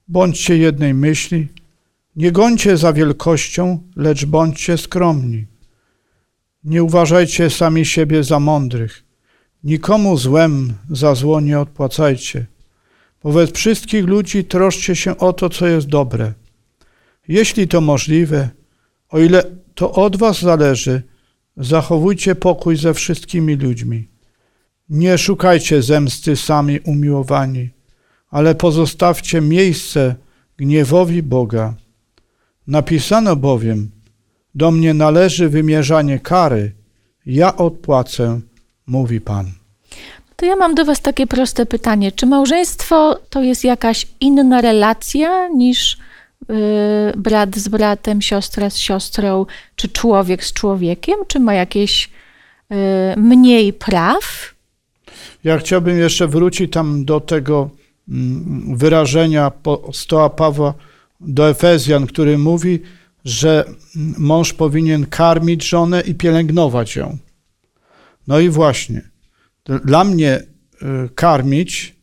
Bądźcie 0.08 0.58
jednej 0.58 0.94
myśli, 0.94 1.48
nie 2.15 2.32
gońcie 2.32 2.78
za 2.78 2.94
wielkością, 2.94 3.80
lecz 3.96 4.26
bądźcie 4.26 4.78
skromni. 4.78 5.46
Nie 6.63 6.84
uważajcie 6.84 7.50
sami 7.50 7.86
siebie 7.86 8.24
za 8.24 8.39
mądrych. 8.39 9.04
Nikomu 9.63 10.17
złem 10.17 10.74
za 10.89 11.15
zło 11.15 11.41
nie 11.41 11.60
odpłacajcie. 11.60 12.46
Wobec 13.24 13.52
wszystkich 13.52 14.06
ludzi 14.06 14.44
troszcie 14.44 14.96
się 14.96 15.17
o 15.17 15.34
to, 15.34 15.50
co 15.50 15.67
jest 15.67 15.88
dobre. 15.88 16.34
Jeśli 17.28 17.67
to 17.67 17.82
możliwe, 17.82 18.50
o 19.10 19.20
ile 19.20 19.44
to 19.76 19.91
od 19.91 20.17
was 20.17 20.41
zależy, 20.41 21.04
zachowujcie 21.58 22.36
pokój 22.36 22.76
ze 22.76 22.94
wszystkimi 22.94 23.56
ludźmi. 23.56 24.11
Nie 24.91 25.17
szukajcie 25.17 25.82
zemsty 25.82 26.36
sami 26.36 26.80
umiłowani, 26.80 27.69
ale 28.30 28.56
pozostawcie 28.56 29.41
miejsce 29.41 30.15
gniewowi 30.58 31.23
Boga. 31.23 31.73
Napisano 32.67 33.36
bowiem, 33.36 33.91
do 34.56 34.71
mnie 34.71 34.93
należy 34.93 35.49
wymierzanie 35.49 36.19
kary, 36.19 36.71
ja 37.25 37.56
odpłacę, 37.56 38.39
mówi 38.88 39.21
Pan. 39.21 39.51
To 40.36 40.45
ja 40.45 40.56
mam 40.56 40.75
do 40.75 40.86
Was 40.86 41.01
takie 41.01 41.27
proste 41.27 41.65
pytanie. 41.65 42.12
Czy 42.12 42.25
małżeństwo 42.25 43.19
to 43.30 43.41
jest 43.41 43.63
jakaś 43.63 44.08
inna 44.19 44.62
relacja 44.62 45.47
niż 45.47 45.97
yy, 46.49 46.56
brat 47.17 47.56
z 47.56 47.67
bratem, 47.67 48.21
siostra 48.21 48.69
z 48.69 48.77
siostrą, 48.77 49.45
czy 49.75 49.89
człowiek 49.89 50.43
z 50.45 50.54
człowiekiem? 50.54 51.15
Czy 51.27 51.39
ma 51.39 51.54
jakieś 51.54 52.10
yy, 52.69 52.77
mniej 53.17 53.73
praw? 53.73 54.54
Ja 55.43 55.58
chciałbym 55.58 55.97
jeszcze 55.97 56.27
wrócić 56.27 56.71
tam 56.71 57.06
do 57.06 57.19
tego 57.19 57.69
mm, 58.10 58.77
wyrażenia 58.77 59.51
stoła 59.93 60.30
Pawła 60.30 60.73
do 61.19 61.49
Efezjan, 61.49 62.08
który 62.08 62.38
mówi, 62.38 62.80
że 63.25 63.65
mąż 64.17 64.54
powinien 64.54 65.06
karmić 65.06 65.69
żonę 65.69 66.01
i 66.01 66.15
pielęgnować 66.15 66.95
ją. 66.95 67.17
No 68.27 68.39
i 68.39 68.49
właśnie, 68.49 69.10
dla 69.86 70.04
mnie 70.04 70.39
y, 70.39 71.10
karmić 71.15 71.95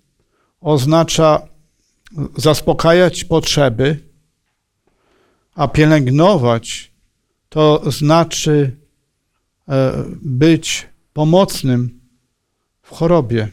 oznacza 0.60 1.42
zaspokajać 2.36 3.24
potrzeby, 3.24 3.98
a 5.54 5.68
pielęgnować 5.68 6.92
to 7.48 7.90
znaczy 7.90 8.76
e, 9.68 10.04
być 10.22 10.86
pomocnym 11.12 11.97
w 12.88 12.94
chorobie. 12.94 13.48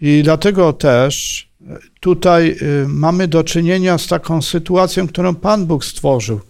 I 0.00 0.20
dlatego 0.24 0.72
też 0.72 1.48
tutaj 2.00 2.56
y, 2.62 2.88
mamy 2.88 3.28
do 3.28 3.44
czynienia 3.44 3.98
z 3.98 4.06
taką 4.06 4.42
sytuacją, 4.42 5.08
którą 5.08 5.34
Pan 5.34 5.66
Bóg 5.66 5.84
stworzył, 5.84 6.40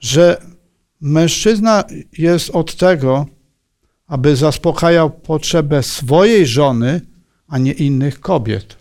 że 0.00 0.42
mężczyzna 1.00 1.84
jest 2.18 2.50
od 2.50 2.74
tego, 2.74 3.26
aby 4.06 4.36
zaspokajał 4.36 5.10
potrzebę 5.10 5.82
swojej 5.82 6.46
żony, 6.46 7.00
a 7.48 7.58
nie 7.58 7.72
innych 7.72 8.20
kobiet. 8.20 8.76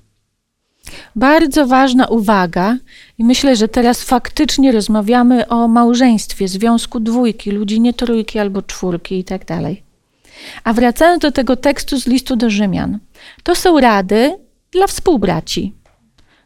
Bardzo 1.16 1.68
ważna 1.68 2.08
uwaga, 2.08 2.78
i 3.18 3.24
myślę, 3.24 3.56
że 3.56 3.68
teraz 3.68 4.04
faktycznie 4.04 4.72
rozmawiamy 4.72 5.48
o 5.48 5.68
małżeństwie, 5.68 6.48
związku 6.48 7.00
dwójki, 7.00 7.52
ludzi 7.52 7.82
nie 7.82 7.94
trójki 7.94 8.40
albo 8.40 8.62
czwórki 8.62 9.20
i 9.20 9.24
tak 9.24 9.46
dalej. 9.46 9.91
A 10.64 10.74
wracając 10.74 11.22
do 11.22 11.32
tego 11.32 11.56
tekstu 11.56 12.00
z 12.00 12.08
listu 12.08 12.36
do 12.36 12.50
Rzymian, 12.50 13.00
to 13.44 13.56
są 13.56 13.80
rady 13.80 14.38
dla 14.72 14.88
współbraci, 14.88 15.74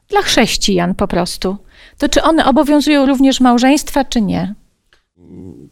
dla 0.09 0.21
chrześcijan 0.21 0.95
po 0.95 1.07
prostu. 1.07 1.57
To 1.97 2.09
czy 2.09 2.23
one 2.23 2.45
obowiązują 2.45 3.05
również 3.05 3.39
małżeństwa, 3.39 4.05
czy 4.05 4.21
nie? 4.21 4.55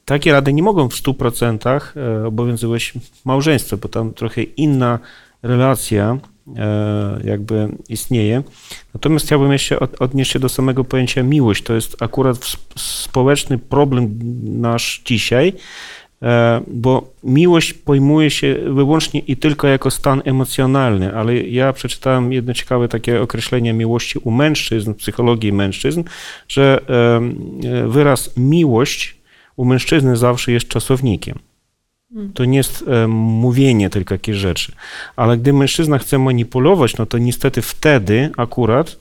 Takie 0.05 0.31
rady 0.31 0.53
nie 0.53 0.63
mogą 0.63 0.89
w 0.89 0.93
100% 0.93 1.81
e, 1.97 2.27
obowiązywać 2.27 2.93
małżeństwo, 3.25 3.77
bo 3.77 3.89
tam 3.89 4.13
trochę 4.13 4.43
inna 4.43 4.99
relacja 5.43 6.17
e, 6.57 7.19
jakby 7.23 7.77
istnieje. 7.89 8.43
Natomiast 8.93 9.25
chciałbym 9.25 9.51
jeszcze 9.51 9.77
odnieść 9.99 10.31
się 10.31 10.39
do 10.39 10.49
samego 10.49 10.83
pojęcia 10.83 11.23
miłość. 11.23 11.63
To 11.63 11.73
jest 11.73 12.03
akurat 12.03 12.38
społeczny 12.77 13.57
problem 13.57 14.19
nasz 14.43 15.01
dzisiaj, 15.05 15.53
bo 16.67 17.13
miłość 17.23 17.73
pojmuje 17.73 18.29
się 18.29 18.55
wyłącznie 18.65 19.19
i 19.19 19.38
tylko 19.38 19.67
jako 19.67 19.91
stan 19.91 20.21
emocjonalny, 20.25 21.15
ale 21.15 21.38
ja 21.38 21.73
przeczytałem 21.73 22.33
jedno 22.33 22.53
ciekawe 22.53 22.88
takie 22.88 23.21
określenie 23.21 23.73
miłości 23.73 24.19
u 24.19 24.31
mężczyzn, 24.31 24.93
psychologii 24.93 25.53
mężczyzn, 25.53 26.03
że 26.47 26.81
e, 26.89 27.88
wyraz 27.88 28.38
miłość 28.38 29.17
u 29.55 29.65
mężczyzny 29.65 30.17
zawsze 30.17 30.51
jest 30.51 30.67
czasownikiem. 30.67 31.39
To 32.33 32.45
nie 32.45 32.57
jest 32.57 32.86
e, 32.88 33.07
mówienie 33.07 33.89
tylko 33.89 34.13
jakieś 34.13 34.36
rzeczy. 34.36 34.71
Ale 35.15 35.38
gdy 35.38 35.53
mężczyzna 35.53 35.97
chce 35.97 36.19
manipulować, 36.19 36.97
no 36.97 37.05
to 37.05 37.17
niestety 37.17 37.62
wtedy 37.62 38.29
akurat 38.38 38.99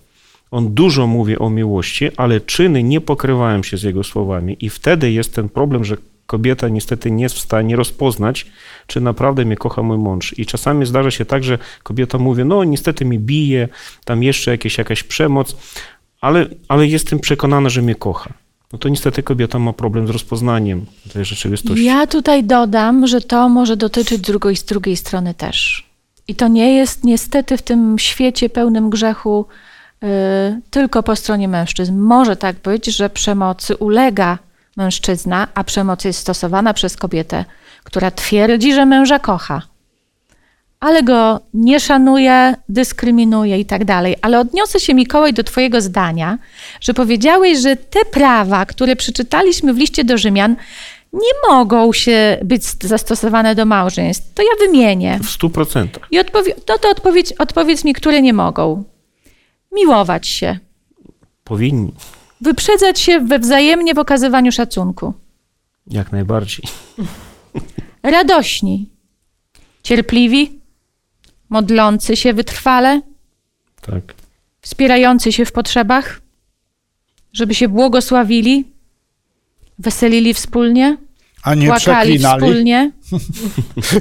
on 0.50 0.74
dużo 0.74 1.06
mówi 1.06 1.38
o 1.38 1.50
miłości, 1.50 2.10
ale 2.16 2.40
czyny 2.40 2.82
nie 2.82 3.00
pokrywają 3.00 3.62
się 3.62 3.76
z 3.76 3.82
jego 3.82 4.04
słowami. 4.04 4.56
I 4.60 4.70
wtedy 4.70 5.12
jest 5.12 5.34
ten 5.34 5.48
problem, 5.48 5.84
że 5.84 5.96
kobieta 6.32 6.68
niestety 6.68 7.10
nie 7.10 7.22
jest 7.22 7.34
w 7.34 7.40
stanie 7.40 7.76
rozpoznać, 7.76 8.46
czy 8.86 9.00
naprawdę 9.00 9.44
mnie 9.44 9.56
kocha 9.56 9.82
mój 9.82 9.98
mąż. 9.98 10.38
I 10.38 10.46
czasami 10.46 10.86
zdarza 10.86 11.10
się 11.10 11.24
tak, 11.24 11.44
że 11.44 11.58
kobieta 11.82 12.18
mówi, 12.18 12.44
no 12.44 12.64
niestety 12.64 13.04
mi 13.04 13.18
bije, 13.18 13.68
tam 14.04 14.22
jeszcze 14.22 14.50
jakieś, 14.50 14.78
jakaś 14.78 15.02
przemoc, 15.02 15.56
ale, 16.20 16.46
ale 16.68 16.86
jestem 16.86 17.18
przekonana, 17.18 17.68
że 17.68 17.82
mnie 17.82 17.94
kocha. 17.94 18.32
No 18.72 18.78
to 18.78 18.88
niestety 18.88 19.22
kobieta 19.22 19.58
ma 19.58 19.72
problem 19.72 20.06
z 20.06 20.10
rozpoznaniem 20.10 20.86
tej 21.12 21.24
rzeczywistości. 21.24 21.84
Ja 21.84 22.06
tutaj 22.06 22.44
dodam, 22.44 23.06
że 23.06 23.20
to 23.20 23.48
może 23.48 23.76
dotyczyć 23.76 24.20
drugiej, 24.20 24.56
z 24.56 24.64
drugiej 24.64 24.96
strony 24.96 25.34
też. 25.34 25.86
I 26.28 26.34
to 26.34 26.48
nie 26.48 26.74
jest 26.76 27.04
niestety 27.04 27.56
w 27.56 27.62
tym 27.62 27.98
świecie 27.98 28.48
pełnym 28.48 28.90
grzechu 28.90 29.46
y, 30.02 30.06
tylko 30.70 31.02
po 31.02 31.16
stronie 31.16 31.48
mężczyzn. 31.48 31.98
Może 31.98 32.36
tak 32.36 32.56
być, 32.56 32.86
że 32.86 33.10
przemocy 33.10 33.76
ulega 33.76 34.38
mężczyzna, 34.76 35.48
a 35.54 35.64
przemoc 35.64 36.04
jest 36.04 36.18
stosowana 36.18 36.74
przez 36.74 36.96
kobietę, 36.96 37.44
która 37.84 38.10
twierdzi, 38.10 38.74
że 38.74 38.86
męża 38.86 39.18
kocha, 39.18 39.62
ale 40.80 41.02
go 41.02 41.40
nie 41.54 41.80
szanuje, 41.80 42.54
dyskryminuje 42.68 43.58
i 43.58 43.64
tak 43.64 43.84
dalej. 43.84 44.16
Ale 44.22 44.40
odniosę 44.40 44.80
się, 44.80 44.94
Mikołaj, 44.94 45.32
do 45.32 45.44
Twojego 45.44 45.80
zdania, 45.80 46.38
że 46.80 46.94
powiedziałeś, 46.94 47.58
że 47.58 47.76
te 47.76 48.04
prawa, 48.04 48.66
które 48.66 48.96
przeczytaliśmy 48.96 49.74
w 49.74 49.78
liście 49.78 50.04
do 50.04 50.18
Rzymian, 50.18 50.56
nie 51.12 51.50
mogą 51.50 51.92
się 51.92 52.38
być 52.44 52.62
zastosowane 52.82 53.54
do 53.54 53.66
małżeństw. 53.66 54.34
To 54.34 54.42
ja 54.42 54.66
wymienię. 54.66 55.18
W 55.22 55.30
stu 55.30 55.50
procentach. 55.50 56.08
I 56.10 56.18
odpowie- 56.20 56.54
no 56.68 56.78
to 56.78 56.90
odpowiedz, 56.90 57.34
odpowiedz 57.38 57.84
mi, 57.84 57.92
które 57.94 58.22
nie 58.22 58.32
mogą. 58.32 58.84
Miłować 59.72 60.28
się, 60.28 60.58
Powinni, 61.44 61.92
wyprzedzać 62.42 63.00
się 63.00 63.20
we 63.20 63.38
wzajemnie 63.38 63.94
w 63.94 63.98
okazywaniu 63.98 64.52
szacunku, 64.52 65.14
jak 65.86 66.12
najbardziej. 66.12 66.64
radośni, 68.02 68.88
cierpliwi, 69.82 70.58
modlący 71.48 72.16
się 72.16 72.32
wytrwale, 72.34 73.00
Tak. 73.80 74.14
wspierający 74.60 75.32
się 75.32 75.44
w 75.44 75.52
potrzebach, 75.52 76.20
żeby 77.32 77.54
się 77.54 77.68
błogosławili, 77.68 78.64
weselili 79.78 80.34
wspólnie, 80.34 80.96
A 81.42 81.54
nie 81.54 81.66
płakali 81.66 82.10
przeklinali. 82.18 82.40
wspólnie, 82.42 82.90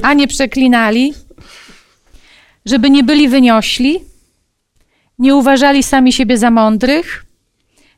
a 0.01 0.13
nie 0.13 0.27
przeklinali, 0.27 1.13
żeby 2.65 2.89
nie 2.89 3.03
byli 3.03 3.29
wyniośli, 3.29 3.99
nie 5.19 5.35
uważali 5.35 5.83
sami 5.83 6.13
siebie 6.13 6.37
za 6.37 6.51
mądrych, 6.51 7.25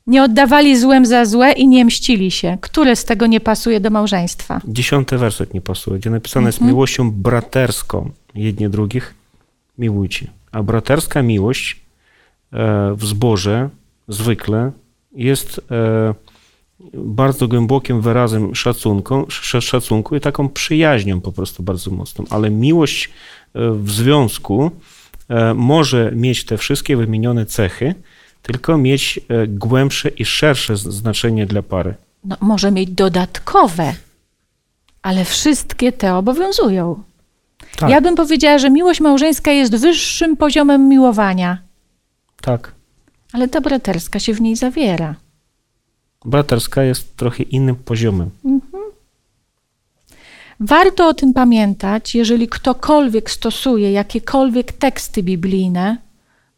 nie 0.07 0.23
oddawali 0.23 0.77
złem 0.79 1.05
za 1.05 1.25
złe 1.25 1.51
i 1.51 1.67
nie 1.67 1.85
mścili 1.85 2.31
się. 2.31 2.57
Które 2.61 2.95
z 2.95 3.05
tego 3.05 3.27
nie 3.27 3.39
pasuje 3.39 3.79
do 3.79 3.89
małżeństwa? 3.89 4.61
Dziesiąty 4.67 5.17
werset 5.17 5.53
nie 5.53 5.61
pasuje, 5.61 5.99
gdzie 5.99 6.09
napisane 6.09 6.45
jest 6.47 6.61
miłością 6.61 7.11
braterską 7.11 8.11
jedni 8.35 8.69
drugich 8.69 9.13
miłujcie. 9.77 10.27
A 10.51 10.63
braterska 10.63 11.21
miłość 11.23 11.79
e, 12.53 12.93
w 12.97 13.05
zborze 13.05 13.69
zwykle 14.07 14.71
jest 15.15 15.61
e, 15.71 16.13
bardzo 16.93 17.47
głębokim 17.47 18.01
wyrazem 18.01 18.55
szacunku, 18.55 19.25
sz- 19.29 19.63
szacunku 19.63 20.15
i 20.15 20.19
taką 20.19 20.49
przyjaźnią 20.49 21.21
po 21.21 21.31
prostu 21.31 21.63
bardzo 21.63 21.91
mocną. 21.91 22.25
Ale 22.29 22.49
miłość 22.49 23.05
e, 23.05 23.09
w 23.71 23.91
związku 23.91 24.71
może 25.55 26.11
mieć 26.15 26.45
te 26.45 26.57
wszystkie 26.57 26.97
wymienione 26.97 27.45
cechy, 27.45 27.95
tylko 28.43 28.77
mieć 28.77 29.19
e, 29.29 29.47
głębsze 29.47 30.09
i 30.09 30.25
szersze 30.25 30.77
znaczenie 30.77 31.45
dla 31.45 31.61
pary. 31.61 31.93
No, 32.25 32.37
może 32.41 32.71
mieć 32.71 32.89
dodatkowe, 32.89 33.93
ale 35.01 35.25
wszystkie 35.25 35.91
te 35.91 36.15
obowiązują. 36.15 37.03
Tak, 37.77 37.89
Ja 37.89 38.01
bym 38.01 38.15
powiedziała, 38.15 38.57
że 38.57 38.69
miłość 38.69 38.99
małżeńska 38.99 39.51
jest 39.51 39.75
wyższym 39.75 40.37
poziomem 40.37 40.89
miłowania, 40.89 41.57
tak. 42.41 42.71
ale 43.33 43.47
ta 43.47 43.61
braterska 43.61 44.19
się 44.19 44.33
w 44.33 44.41
niej 44.41 44.55
zawiera. 44.55 45.15
Braterska 46.25 46.83
jest 46.83 47.17
trochę 47.17 47.43
innym 47.43 47.75
poziomem. 47.75 48.29
Warto 50.59 51.07
o 51.07 51.13
tym 51.13 51.33
pamiętać, 51.33 52.15
jeżeli 52.15 52.47
ktokolwiek 52.47 53.31
stosuje 53.31 53.91
jakiekolwiek 53.91 54.71
teksty 54.71 55.23
biblijne, 55.23 55.97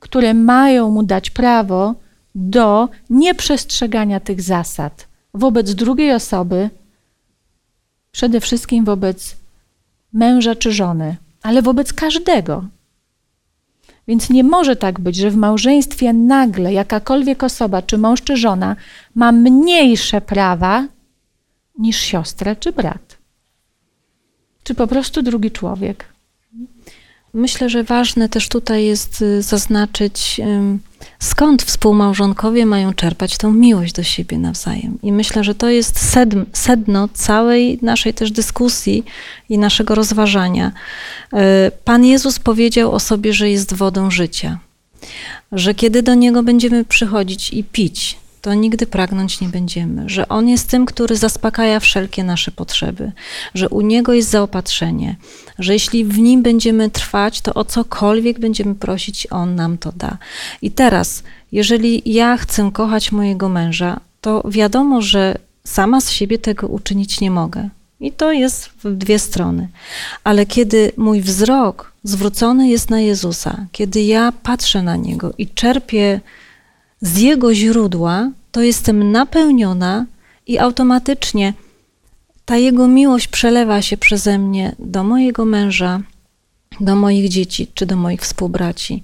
które 0.05 0.33
mają 0.33 0.89
mu 0.89 1.03
dać 1.03 1.29
prawo 1.29 1.95
do 2.35 2.89
nieprzestrzegania 3.09 4.19
tych 4.19 4.41
zasad 4.41 5.07
wobec 5.33 5.73
drugiej 5.73 6.11
osoby, 6.11 6.69
przede 8.11 8.39
wszystkim 8.39 8.85
wobec 8.85 9.35
męża 10.13 10.55
czy 10.55 10.71
żony, 10.71 11.15
ale 11.41 11.61
wobec 11.61 11.93
każdego. 11.93 12.65
Więc 14.07 14.29
nie 14.29 14.43
może 14.43 14.75
tak 14.75 14.99
być, 14.99 15.15
że 15.15 15.31
w 15.31 15.35
małżeństwie 15.35 16.13
nagle 16.13 16.73
jakakolwiek 16.73 17.43
osoba, 17.43 17.81
czy 17.81 17.97
mąż, 17.97 18.21
czy 18.21 18.37
żona, 18.37 18.75
ma 19.15 19.31
mniejsze 19.31 20.21
prawa 20.21 20.87
niż 21.77 21.97
siostra 21.99 22.55
czy 22.55 22.71
brat 22.71 23.15
czy 24.65 24.75
po 24.75 24.87
prostu 24.87 25.21
drugi 25.21 25.51
człowiek. 25.51 26.05
Myślę, 27.35 27.69
że 27.69 27.83
ważne 27.83 28.29
też 28.29 28.49
tutaj 28.49 28.85
jest 28.85 29.21
y, 29.21 29.41
zaznaczyć, 29.41 30.41
skąd 31.19 31.63
współmałżonkowie 31.63 32.65
mają 32.65 32.93
czerpać 32.93 33.37
tą 33.37 33.53
miłość 33.53 33.93
do 33.93 34.03
siebie 34.03 34.37
nawzajem. 34.37 34.97
I 35.03 35.11
myślę, 35.11 35.43
że 35.43 35.55
to 35.55 35.69
jest 35.69 35.99
sedno 36.53 37.07
całej 37.13 37.79
naszej 37.81 38.13
też 38.13 38.31
dyskusji 38.31 39.03
i 39.49 39.57
naszego 39.57 39.95
rozważania. 39.95 40.71
Y, 41.33 41.37
Pan 41.83 42.05
Jezus 42.05 42.39
powiedział 42.39 42.91
o 42.91 42.99
sobie, 42.99 43.33
że 43.33 43.49
jest 43.49 43.73
wodą 43.73 44.11
życia. 44.11 44.59
Że 45.51 45.73
kiedy 45.73 46.03
do 46.03 46.13
Niego 46.13 46.43
będziemy 46.43 46.85
przychodzić 46.85 47.53
i 47.53 47.63
pić, 47.63 48.17
to 48.45 48.53
nigdy 48.53 48.87
pragnąć 48.87 49.41
nie 49.41 49.49
będziemy. 49.49 50.09
Że 50.09 50.27
On 50.27 50.49
jest 50.49 50.69
tym, 50.69 50.85
który 50.85 51.15
zaspokaja 51.15 51.79
wszelkie 51.79 52.23
nasze 52.23 52.51
potrzeby. 52.51 53.11
Że 53.53 53.69
u 53.69 53.81
Niego 53.81 54.13
jest 54.13 54.29
zaopatrzenie. 54.29 55.15
Że 55.59 55.73
jeśli 55.73 56.05
w 56.05 56.19
Nim 56.19 56.41
będziemy 56.41 56.89
trwać, 56.89 57.41
to 57.41 57.53
o 57.53 57.65
cokolwiek 57.65 58.39
będziemy 58.39 58.75
prosić, 58.75 59.27
On 59.31 59.55
nam 59.55 59.77
to 59.77 59.91
da. 59.91 60.17
I 60.61 60.71
teraz, 60.71 61.23
jeżeli 61.51 62.13
ja 62.13 62.37
chcę 62.37 62.69
kochać 62.73 63.11
mojego 63.11 63.49
męża, 63.49 63.99
to 64.21 64.43
wiadomo, 64.49 65.01
że 65.01 65.37
sama 65.63 66.01
z 66.01 66.11
siebie 66.11 66.37
tego 66.37 66.67
uczynić 66.67 67.21
nie 67.21 67.31
mogę. 67.31 67.69
I 67.99 68.11
to 68.11 68.31
jest 68.31 68.69
w 68.83 68.97
dwie 68.97 69.19
strony. 69.19 69.67
Ale 70.23 70.45
kiedy 70.45 70.91
mój 70.97 71.21
wzrok 71.21 71.91
zwrócony 72.03 72.69
jest 72.69 72.89
na 72.89 72.99
Jezusa, 72.99 73.65
kiedy 73.71 74.01
ja 74.01 74.33
patrzę 74.43 74.81
na 74.81 74.95
Niego 74.95 75.33
i 75.37 75.47
czerpię 75.47 76.21
z 77.05 77.17
Jego 77.17 77.55
źródła, 77.55 78.31
to 78.51 78.61
jestem 78.61 79.11
napełniona 79.11 80.05
i 80.47 80.59
automatycznie 80.59 81.53
ta 82.45 82.57
Jego 82.57 82.87
miłość 82.87 83.27
przelewa 83.27 83.81
się 83.81 83.97
przeze 83.97 84.37
mnie 84.37 84.75
do 84.79 85.03
mojego 85.03 85.45
męża, 85.45 86.01
do 86.79 86.95
moich 86.95 87.29
dzieci 87.29 87.67
czy 87.73 87.85
do 87.85 87.95
moich 87.95 88.21
współbraci. 88.21 89.03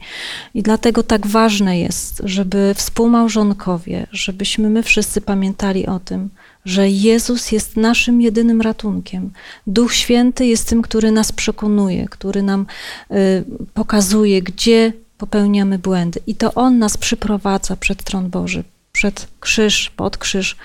I 0.54 0.64
dlatego 0.64 1.04
tak 1.04 1.28
ważne 1.28 1.80
jest, 1.80 2.22
żeby 2.24 2.74
współmałżonkowie, 2.76 4.08
żebyśmy 4.12 4.70
my 4.70 4.84
wszyscy 4.84 5.22
pamiętali 5.22 5.88
o 5.88 6.00
tym, 6.00 6.30
że 6.66 6.90
Jezus 6.90 7.52
jest 7.52 7.78
naszym 7.78 8.22
jedynym 8.22 8.62
ratunkiem. 8.62 9.32
Duch 9.68 9.94
Święty 9.94 10.46
jest 10.46 10.70
tym, 10.70 10.82
który 10.82 11.12
nas 11.12 11.32
przekonuje, 11.32 12.06
który 12.10 12.44
nam 12.44 12.66
y, 13.12 13.44
pokazuje, 13.74 14.42
gdzie 14.42 14.94
popełniamy 15.22 15.80
błędy. 15.80 16.20
I 16.28 16.36
to 16.36 16.54
On 16.54 16.80
nas 16.80 16.98
przyprowadza 16.98 17.76
przed 17.76 18.04
tron 18.04 18.30
Boży, 18.30 18.64
przed 18.92 19.28
krzyż, 19.40 19.90
pod 19.90 20.18
krzyż. 20.18 20.56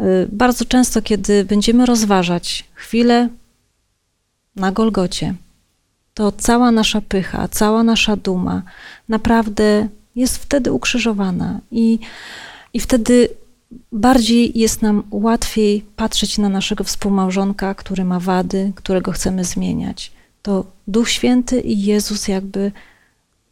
Y, 0.00 0.28
Bardzo 0.32 0.64
często, 0.64 1.02
kiedy 1.02 1.44
będziemy 1.44 1.86
rozważać 1.86 2.64
chwilę 2.74 3.28
na 4.56 4.72
Golgocie, 4.72 5.34
to 6.14 6.32
cała 6.32 6.70
nasza 6.70 7.00
pycha, 7.00 7.48
cała 7.48 7.82
nasza 7.82 8.16
duma 8.16 8.62
naprawdę 9.08 9.88
jest 10.16 10.36
wtedy 10.36 10.72
ukrzyżowana 10.72 11.60
i, 11.70 11.98
i 12.74 12.80
wtedy 12.80 13.28
bardziej 13.92 14.58
jest 14.58 14.82
nam 14.82 15.02
łatwiej 15.10 15.84
patrzeć 15.96 16.38
na 16.38 16.48
naszego 16.48 16.84
współmałżonka, 16.84 17.74
który 17.74 18.04
ma 18.04 18.20
wady, 18.20 18.72
którego 18.74 19.12
chcemy 19.12 19.44
zmieniać. 19.44 20.12
To 20.42 20.64
Duch 20.88 21.10
Święty 21.10 21.60
i 21.60 21.82
Jezus 21.82 22.28
jakby 22.28 22.72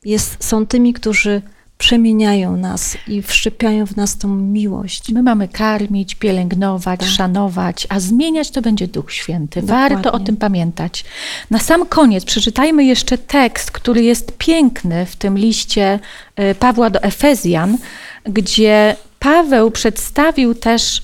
jest, 0.04 0.44
są 0.44 0.66
tymi, 0.66 0.92
którzy 0.92 1.42
przemieniają 1.78 2.56
nas 2.56 2.96
i 3.08 3.22
wszczepiają 3.22 3.86
w 3.86 3.96
nas 3.96 4.18
tą 4.18 4.28
miłość. 4.28 5.12
My 5.12 5.22
mamy 5.22 5.48
karmić, 5.48 6.14
pielęgnować, 6.14 7.00
Tak. 7.00 7.08
szanować, 7.08 7.86
a 7.90 8.00
zmieniać 8.00 8.50
to 8.50 8.62
będzie 8.62 8.88
Duch 8.88 9.12
Święty. 9.12 9.60
Dokładnie. 9.62 9.96
Warto 9.96 10.12
o 10.12 10.20
tym 10.20 10.36
pamiętać. 10.36 11.04
Na 11.50 11.58
sam 11.58 11.86
koniec 11.86 12.24
przeczytajmy 12.24 12.84
jeszcze 12.84 13.18
tekst, 13.18 13.70
który 13.70 14.02
jest 14.02 14.32
piękny 14.38 15.06
w 15.06 15.16
tym 15.16 15.38
liście 15.38 15.98
y, 16.40 16.54
Pawła 16.54 16.90
do 16.90 17.02
Efezjan, 17.02 17.78
gdzie 18.24 18.96
Paweł 19.18 19.70
przedstawił 19.70 20.54
też 20.54 21.02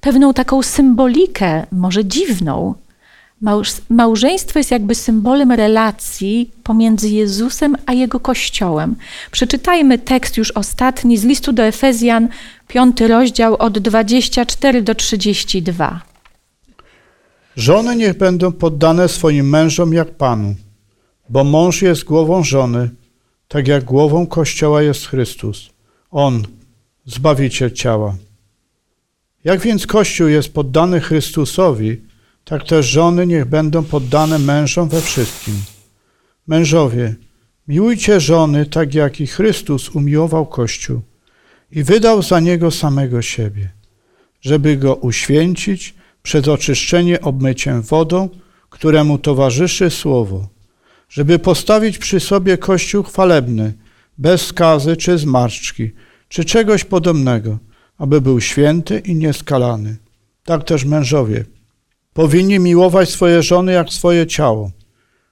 pewną 0.00 0.34
taką 0.34 0.62
symbolikę, 0.62 1.66
może 1.72 2.04
dziwną. 2.04 2.74
Małż- 3.42 3.80
Małżeństwo 3.90 4.58
jest 4.58 4.70
jakby 4.70 4.94
symbolem 4.94 5.52
relacji 5.52 6.50
pomiędzy 6.62 7.08
Jezusem 7.08 7.76
a 7.86 7.92
Jego 7.92 8.20
Kościołem. 8.20 8.96
Przeczytajmy 9.30 9.98
tekst 9.98 10.36
już 10.36 10.50
ostatni 10.50 11.18
z 11.18 11.24
listu 11.24 11.52
do 11.52 11.62
Efezjan, 11.62 12.28
piąty 12.68 13.08
rozdział 13.08 13.56
od 13.56 13.78
24 13.78 14.82
do 14.82 14.94
32. 14.94 16.00
Żony 17.56 17.96
niech 17.96 18.18
będą 18.18 18.52
poddane 18.52 19.08
swoim 19.08 19.48
mężom 19.48 19.92
jak 19.92 20.10
Panu, 20.10 20.54
bo 21.28 21.44
mąż 21.44 21.82
jest 21.82 22.04
głową 22.04 22.44
żony, 22.44 22.90
tak 23.48 23.68
jak 23.68 23.84
głową 23.84 24.26
Kościoła 24.26 24.82
jest 24.82 25.06
Chrystus. 25.06 25.70
On, 26.10 26.42
Zbawiciel 27.06 27.70
ciała. 27.70 28.14
Jak 29.44 29.60
więc 29.60 29.86
Kościół 29.86 30.28
jest 30.28 30.54
poddany 30.54 31.00
Chrystusowi, 31.00 32.00
tak 32.48 32.64
też 32.64 32.86
żony 32.86 33.26
niech 33.26 33.44
będą 33.44 33.84
poddane 33.84 34.38
mężom 34.38 34.88
we 34.88 35.00
wszystkim. 35.00 35.54
Mężowie, 36.46 37.14
miłujcie 37.68 38.20
żony 38.20 38.66
tak 38.66 38.94
jak 38.94 39.20
i 39.20 39.26
Chrystus 39.26 39.88
umiłował 39.88 40.46
Kościół 40.46 41.00
i 41.72 41.82
wydał 41.82 42.22
za 42.22 42.40
niego 42.40 42.70
samego 42.70 43.22
siebie, 43.22 43.70
żeby 44.40 44.76
go 44.76 44.94
uświęcić 44.94 45.94
przez 46.22 46.48
oczyszczenie 46.48 47.20
obmyciem 47.20 47.82
wodą, 47.82 48.28
któremu 48.70 49.18
towarzyszy 49.18 49.90
słowo, 49.90 50.48
żeby 51.08 51.38
postawić 51.38 51.98
przy 51.98 52.20
sobie 52.20 52.58
Kościół 52.58 53.02
chwalebny, 53.02 53.72
bez 54.18 54.46
skazy 54.46 54.96
czy 54.96 55.18
zmarszczki, 55.18 55.90
czy 56.28 56.44
czegoś 56.44 56.84
podobnego, 56.84 57.58
aby 57.98 58.20
był 58.20 58.40
święty 58.40 58.98
i 58.98 59.14
nieskalany. 59.14 59.96
Tak 60.44 60.64
też 60.64 60.84
mężowie 60.84 61.44
powinni 62.12 62.58
miłować 62.58 63.08
swoje 63.08 63.42
żony 63.42 63.72
jak 63.72 63.90
swoje 63.90 64.26
ciało. 64.26 64.70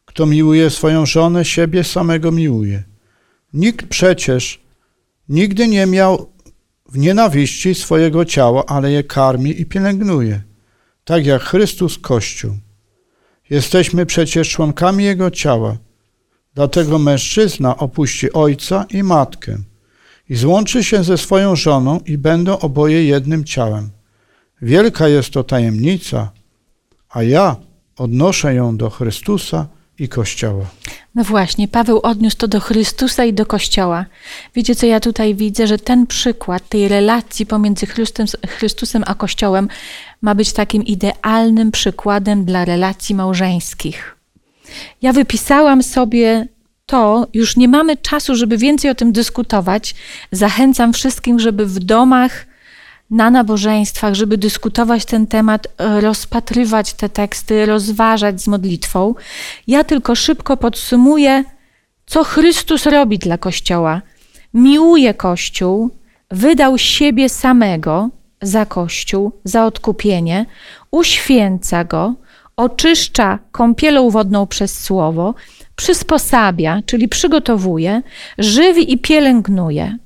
Kto 0.04 0.26
miłuje 0.26 0.70
swoją 0.70 1.06
żonę, 1.06 1.44
siebie 1.44 1.84
samego 1.84 2.32
miłuje. 2.32 2.82
Nikt 3.52 3.86
przecież 3.86 4.60
nigdy 5.28 5.68
nie 5.68 5.86
miał 5.86 6.30
w 6.88 6.98
nienawiści 6.98 7.74
swojego 7.74 8.24
ciała, 8.24 8.66
ale 8.66 8.92
je 8.92 9.04
karmi 9.04 9.60
i 9.60 9.66
pielęgnuje, 9.66 10.42
tak 11.04 11.26
jak 11.26 11.42
Chrystus 11.42 11.98
Kościół. 11.98 12.56
Jesteśmy 13.50 14.06
przecież 14.06 14.50
członkami 14.50 15.04
Jego 15.04 15.30
ciała, 15.30 15.76
dlatego 16.54 16.98
mężczyzna 16.98 17.76
opuści 17.76 18.32
ojca 18.32 18.86
i 18.90 19.02
matkę 19.02 19.58
i 20.28 20.36
złączy 20.36 20.84
się 20.84 21.04
ze 21.04 21.18
swoją 21.18 21.56
żoną 21.56 22.00
i 22.06 22.18
będą 22.18 22.58
oboje 22.58 23.04
jednym 23.04 23.44
ciałem. 23.44 23.90
Wielka 24.62 25.08
jest 25.08 25.30
to 25.30 25.44
tajemnica, 25.44 26.30
a 27.16 27.22
ja 27.22 27.56
odnoszę 27.96 28.54
ją 28.54 28.76
do 28.76 28.90
Chrystusa 28.90 29.66
i 29.98 30.08
Kościoła. 30.08 30.64
No 31.14 31.24
właśnie, 31.24 31.68
Paweł 31.68 32.00
odniósł 32.02 32.36
to 32.36 32.48
do 32.48 32.60
Chrystusa 32.60 33.24
i 33.24 33.32
do 33.32 33.46
Kościoła. 33.46 34.04
Wiecie, 34.54 34.74
co 34.74 34.86
ja 34.86 35.00
tutaj 35.00 35.34
widzę? 35.34 35.66
Że 35.66 35.78
ten 35.78 36.06
przykład 36.06 36.68
tej 36.68 36.88
relacji 36.88 37.46
pomiędzy 37.46 37.86
Chrystusem, 37.86 38.40
Chrystusem 38.46 39.02
a 39.06 39.14
Kościołem 39.14 39.68
ma 40.22 40.34
być 40.34 40.52
takim 40.52 40.82
idealnym 40.84 41.70
przykładem 41.70 42.44
dla 42.44 42.64
relacji 42.64 43.14
małżeńskich. 43.14 44.16
Ja 45.02 45.12
wypisałam 45.12 45.82
sobie 45.82 46.48
to, 46.86 47.26
już 47.34 47.56
nie 47.56 47.68
mamy 47.68 47.96
czasu, 47.96 48.36
żeby 48.36 48.58
więcej 48.58 48.90
o 48.90 48.94
tym 48.94 49.12
dyskutować. 49.12 49.94
Zachęcam 50.32 50.92
wszystkim, 50.92 51.40
żeby 51.40 51.66
w 51.66 51.78
domach, 51.78 52.46
na 53.10 53.30
nabożeństwach, 53.30 54.14
żeby 54.14 54.38
dyskutować 54.38 55.04
ten 55.04 55.26
temat, 55.26 55.66
e, 55.78 56.00
rozpatrywać 56.00 56.94
te 56.94 57.08
teksty, 57.08 57.66
rozważać 57.66 58.40
z 58.40 58.46
modlitwą. 58.46 59.14
Ja 59.66 59.84
tylko 59.84 60.14
szybko 60.14 60.56
podsumuję, 60.56 61.44
co 62.06 62.24
Chrystus 62.24 62.86
robi 62.86 63.18
dla 63.18 63.38
Kościoła. 63.38 64.02
Miłuje 64.54 65.14
Kościół, 65.14 65.90
wydał 66.30 66.78
siebie 66.78 67.28
samego 67.28 68.10
za 68.42 68.66
Kościół, 68.66 69.32
za 69.44 69.66
odkupienie, 69.66 70.46
uświęca 70.90 71.84
go, 71.84 72.14
oczyszcza 72.56 73.38
kąpielą 73.52 74.10
wodną 74.10 74.46
przez 74.46 74.82
słowo, 74.84 75.34
przysposabia, 75.76 76.82
czyli 76.86 77.08
przygotowuje, 77.08 78.02
żywi 78.38 78.92
i 78.92 78.98
pielęgnuje. 78.98 79.98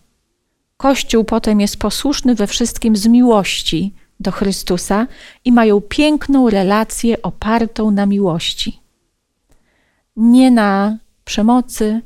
Kościół 0.81 1.25
potem 1.25 1.61
jest 1.61 1.77
posłuszny 1.77 2.35
we 2.35 2.47
wszystkim 2.47 2.97
z 2.97 3.07
miłości 3.07 3.95
do 4.21 4.31
Chrystusa 4.31 5.07
i 5.45 5.53
mają 5.53 5.81
piękną 5.81 6.51
relację 6.51 7.23
opartą 7.23 7.91
na 7.91 8.07
miłości. 8.07 8.81
Nie 10.17 10.51
na 10.51 10.99
przemocy, 11.25 12.01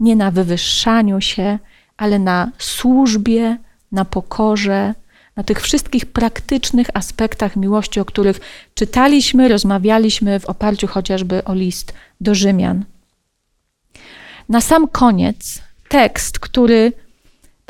nie 0.00 0.16
na 0.16 0.30
wywyższaniu 0.30 1.20
się, 1.20 1.58
ale 1.96 2.18
na 2.18 2.52
służbie, 2.58 3.56
na 3.92 4.04
pokorze, 4.04 4.94
na 5.36 5.42
tych 5.42 5.60
wszystkich 5.60 6.06
praktycznych 6.06 6.86
aspektach 6.94 7.56
miłości, 7.56 8.00
o 8.00 8.04
których 8.04 8.40
czytaliśmy, 8.74 9.48
rozmawialiśmy 9.48 10.40
w 10.40 10.46
oparciu 10.46 10.86
chociażby 10.86 11.44
o 11.44 11.54
list 11.54 11.94
do 12.20 12.34
Rzymian. 12.34 12.84
Na 14.48 14.60
sam 14.60 14.88
koniec 14.88 15.62
tekst, 15.88 16.38
który 16.38 16.92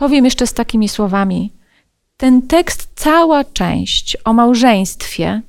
powiem 0.01 0.25
jeszcze 0.25 0.47
z 0.47 0.53
takimi 0.53 0.89
słowami. 0.89 1.53
Ten 2.17 2.43
tekst, 2.43 2.89
cała 2.95 3.45
część 3.45 4.17
o 4.25 4.33
małżeństwie 4.33 5.43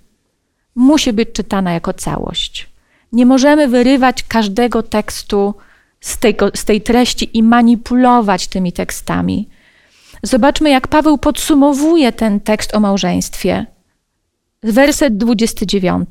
musi 0.76 1.14
być 1.14 1.30
czytana 1.34 1.72
jako 1.72 1.94
całość. 1.94 2.70
Nie 3.12 3.26
możemy 3.26 3.68
wyrywać 3.68 4.24
każdego 4.24 4.84
tekstu 4.84 5.54
z 6.02 6.18
tej, 6.18 6.36
z 6.56 6.66
tej 6.66 6.82
treści 6.82 7.38
i 7.38 7.44
manipulować 7.44 8.48
tymi 8.48 8.72
tekstami. 8.74 9.50
Zobaczmy, 10.24 10.70
jak 10.70 10.88
Paweł 10.88 11.18
podsumowuje 11.18 12.12
ten 12.12 12.40
tekst 12.40 12.76
o 12.76 12.80
małżeństwie. 12.80 13.66
Werset 14.64 15.18
29. 15.18 16.10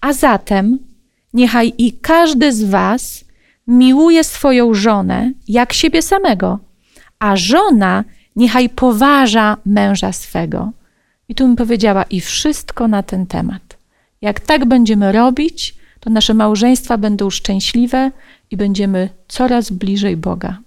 A 0.00 0.12
zatem 0.12 0.78
niechaj 1.34 1.72
i 1.78 1.92
każdy 1.92 2.52
z 2.52 2.64
Was 2.64 3.24
miłuje 3.66 4.24
swoją 4.24 4.74
żonę 4.74 5.32
jak 5.48 5.72
siebie 5.72 6.02
samego, 6.02 6.63
a 7.24 7.36
żona 7.36 8.04
niechaj 8.36 8.68
poważa 8.68 9.56
męża 9.66 10.12
swego. 10.12 10.72
I 11.28 11.34
tu 11.34 11.44
bym 11.44 11.56
powiedziała, 11.56 12.02
i 12.02 12.20
wszystko 12.20 12.88
na 12.88 13.02
ten 13.02 13.26
temat. 13.26 13.76
Jak 14.20 14.40
tak 14.40 14.64
będziemy 14.64 15.12
robić, 15.12 15.74
to 16.00 16.10
nasze 16.10 16.34
małżeństwa 16.34 16.98
będą 16.98 17.30
szczęśliwe 17.30 18.10
i 18.50 18.56
będziemy 18.56 19.08
coraz 19.28 19.70
bliżej 19.70 20.16
Boga. 20.16 20.58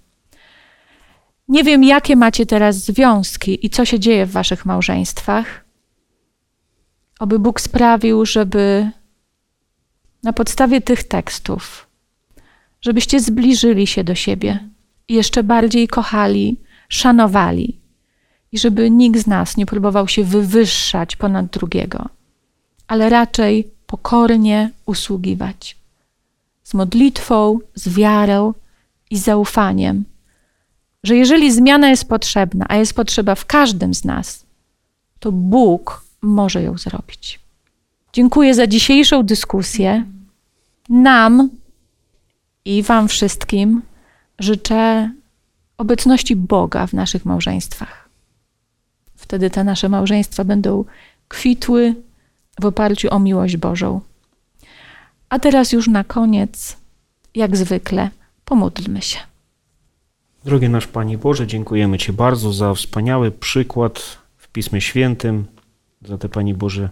Nie 1.48 1.64
wiem, 1.64 1.84
jakie 1.84 2.16
macie 2.16 2.46
teraz 2.46 2.76
związki 2.76 3.66
i 3.66 3.70
co 3.70 3.84
się 3.84 4.00
dzieje 4.00 4.26
w 4.26 4.32
waszych 4.32 4.66
małżeństwach. 4.66 5.64
Oby 7.20 7.38
Bóg 7.38 7.60
sprawił, 7.60 8.26
żeby 8.26 8.90
na 10.22 10.32
podstawie 10.32 10.80
tych 10.80 11.04
tekstów, 11.04 11.86
żebyście 12.80 13.20
zbliżyli 13.20 13.86
się 13.86 14.04
do 14.04 14.14
siebie 14.14 14.68
jeszcze 15.08 15.42
bardziej 15.42 15.88
kochali, 15.88 16.56
szanowali 16.88 17.76
i 18.52 18.58
żeby 18.58 18.90
nikt 18.90 19.20
z 19.20 19.26
nas 19.26 19.56
nie 19.56 19.66
próbował 19.66 20.08
się 20.08 20.24
wywyższać 20.24 21.16
ponad 21.16 21.46
drugiego, 21.46 22.08
ale 22.86 23.08
raczej 23.08 23.70
pokornie 23.86 24.70
usługiwać. 24.86 25.76
Z 26.62 26.74
modlitwą, 26.74 27.58
z 27.74 27.88
wiarą 27.88 28.54
i 29.10 29.18
zaufaniem, 29.18 30.04
że 31.04 31.16
jeżeli 31.16 31.52
zmiana 31.52 31.88
jest 31.88 32.08
potrzebna, 32.08 32.66
a 32.68 32.76
jest 32.76 32.94
potrzeba 32.94 33.34
w 33.34 33.46
każdym 33.46 33.94
z 33.94 34.04
nas, 34.04 34.46
to 35.20 35.32
Bóg 35.32 36.04
może 36.22 36.62
ją 36.62 36.78
zrobić. 36.78 37.40
Dziękuję 38.12 38.54
za 38.54 38.66
dzisiejszą 38.66 39.22
dyskusję. 39.22 40.04
Nam 40.88 41.50
i 42.64 42.82
Wam 42.82 43.08
wszystkim 43.08 43.82
życzę 44.38 45.10
obecności 45.78 46.36
Boga 46.36 46.86
w 46.86 46.92
naszych 46.92 47.24
małżeństwach. 47.24 48.08
Wtedy 49.16 49.50
te 49.50 49.64
nasze 49.64 49.88
małżeństwa 49.88 50.44
będą 50.44 50.84
kwitły 51.28 51.94
w 52.60 52.66
oparciu 52.66 53.08
o 53.14 53.18
miłość 53.18 53.56
Bożą. 53.56 54.00
A 55.28 55.38
teraz 55.38 55.72
już 55.72 55.88
na 55.88 56.04
koniec, 56.04 56.76
jak 57.34 57.56
zwykle, 57.56 58.10
pomódlmy 58.44 59.02
się. 59.02 59.18
Drogi 60.44 60.68
nasz 60.68 60.86
Panie 60.86 61.18
Boże, 61.18 61.46
dziękujemy 61.46 61.98
Ci 61.98 62.12
bardzo 62.12 62.52
za 62.52 62.74
wspaniały 62.74 63.30
przykład 63.30 64.18
w 64.36 64.48
Pismie 64.48 64.80
Świętym, 64.80 65.44
za 66.02 66.18
te 66.18 66.28
Panie 66.28 66.54
Boże 66.54 66.90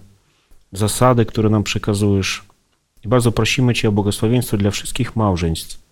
zasady, 0.73 1.27
które 1.27 1.49
nam 1.49 1.63
przekazujesz. 1.63 2.45
I 3.05 3.09
bardzo 3.09 3.33
prosimy 3.33 3.75
Cię 3.75 3.89
o 3.89 3.93
błogosławieństwo 3.93 4.57
dla 4.57 4.71
wszystkich 4.71 5.17
małżeństw. 5.17 5.86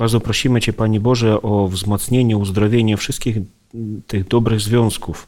Bardzo 0.00 0.20
prosimy 0.20 0.60
Cię, 0.60 0.72
Panie 0.72 1.00
Boże, 1.00 1.42
o 1.42 1.68
wzmocnienie, 1.68 2.36
uzdrowienie 2.36 2.96
wszystkich 2.96 3.36
tych 4.06 4.28
dobrych 4.28 4.60
związków. 4.60 5.26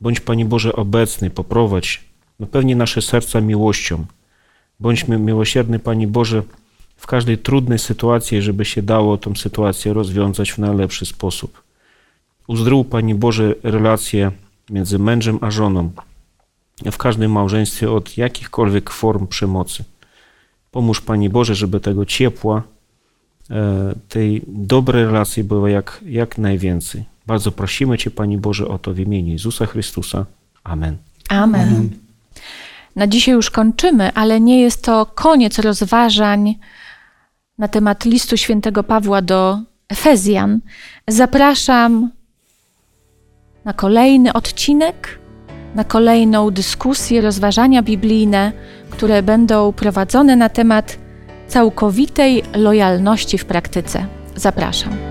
Bądź, 0.00 0.20
Panie 0.20 0.44
Boże, 0.44 0.72
obecny, 0.72 1.30
poprowadź, 1.30 2.04
napełnij 2.38 2.76
nasze 2.76 3.02
serca 3.02 3.40
miłością. 3.40 4.04
Bądźmy 4.80 5.18
miłosierny, 5.18 5.78
Panie 5.78 6.06
Boże, 6.06 6.42
w 6.96 7.06
każdej 7.06 7.38
trudnej 7.38 7.78
sytuacji, 7.78 8.42
żeby 8.42 8.64
się 8.64 8.82
dało 8.82 9.18
tę 9.18 9.36
sytuację 9.36 9.92
rozwiązać 9.92 10.52
w 10.52 10.58
najlepszy 10.58 11.06
sposób. 11.06 11.62
Uzdrów, 12.46 12.86
Panie 12.86 13.14
Boże, 13.14 13.54
relacje 13.62 14.32
między 14.70 14.98
mężem 14.98 15.38
a 15.40 15.50
żoną, 15.50 15.90
w 16.92 16.98
każdym 16.98 17.32
małżeństwie 17.32 17.90
od 17.90 18.16
jakichkolwiek 18.16 18.90
form 18.90 19.26
przemocy. 19.26 19.84
Pomóż, 20.70 21.00
Panie 21.00 21.30
Boże, 21.30 21.54
żeby 21.54 21.80
tego 21.80 22.06
ciepła, 22.06 22.62
tej 24.08 24.42
dobrej 24.48 25.04
relacji 25.04 25.44
było 25.44 25.68
jak, 25.68 26.00
jak 26.06 26.38
najwięcej. 26.38 27.04
Bardzo 27.26 27.52
prosimy 27.52 27.98
Cię, 27.98 28.10
Panie 28.10 28.38
Boże, 28.38 28.68
o 28.68 28.78
to 28.78 28.94
w 28.94 28.98
imieniu 28.98 29.32
Jezusa 29.32 29.66
Chrystusa. 29.66 30.26
Amen. 30.64 30.96
Amen. 31.28 31.68
Amen. 31.68 31.90
Na 32.96 33.06
dzisiaj 33.06 33.34
już 33.34 33.50
kończymy, 33.50 34.12
ale 34.14 34.40
nie 34.40 34.60
jest 34.60 34.82
to 34.82 35.06
koniec 35.06 35.58
rozważań 35.58 36.54
na 37.58 37.68
temat 37.68 38.04
listu 38.04 38.36
świętego 38.36 38.82
Pawła 38.84 39.22
do 39.22 39.58
Efezjan. 39.88 40.60
Zapraszam 41.08 42.10
na 43.64 43.72
kolejny 43.72 44.32
odcinek, 44.32 45.18
na 45.74 45.84
kolejną 45.84 46.50
dyskusję, 46.50 47.20
rozważania 47.20 47.82
biblijne, 47.82 48.52
które 48.90 49.22
będą 49.22 49.72
prowadzone 49.72 50.36
na 50.36 50.48
temat 50.48 50.98
całkowitej 51.50 52.42
lojalności 52.54 53.38
w 53.38 53.44
praktyce. 53.44 54.06
Zapraszam. 54.36 55.09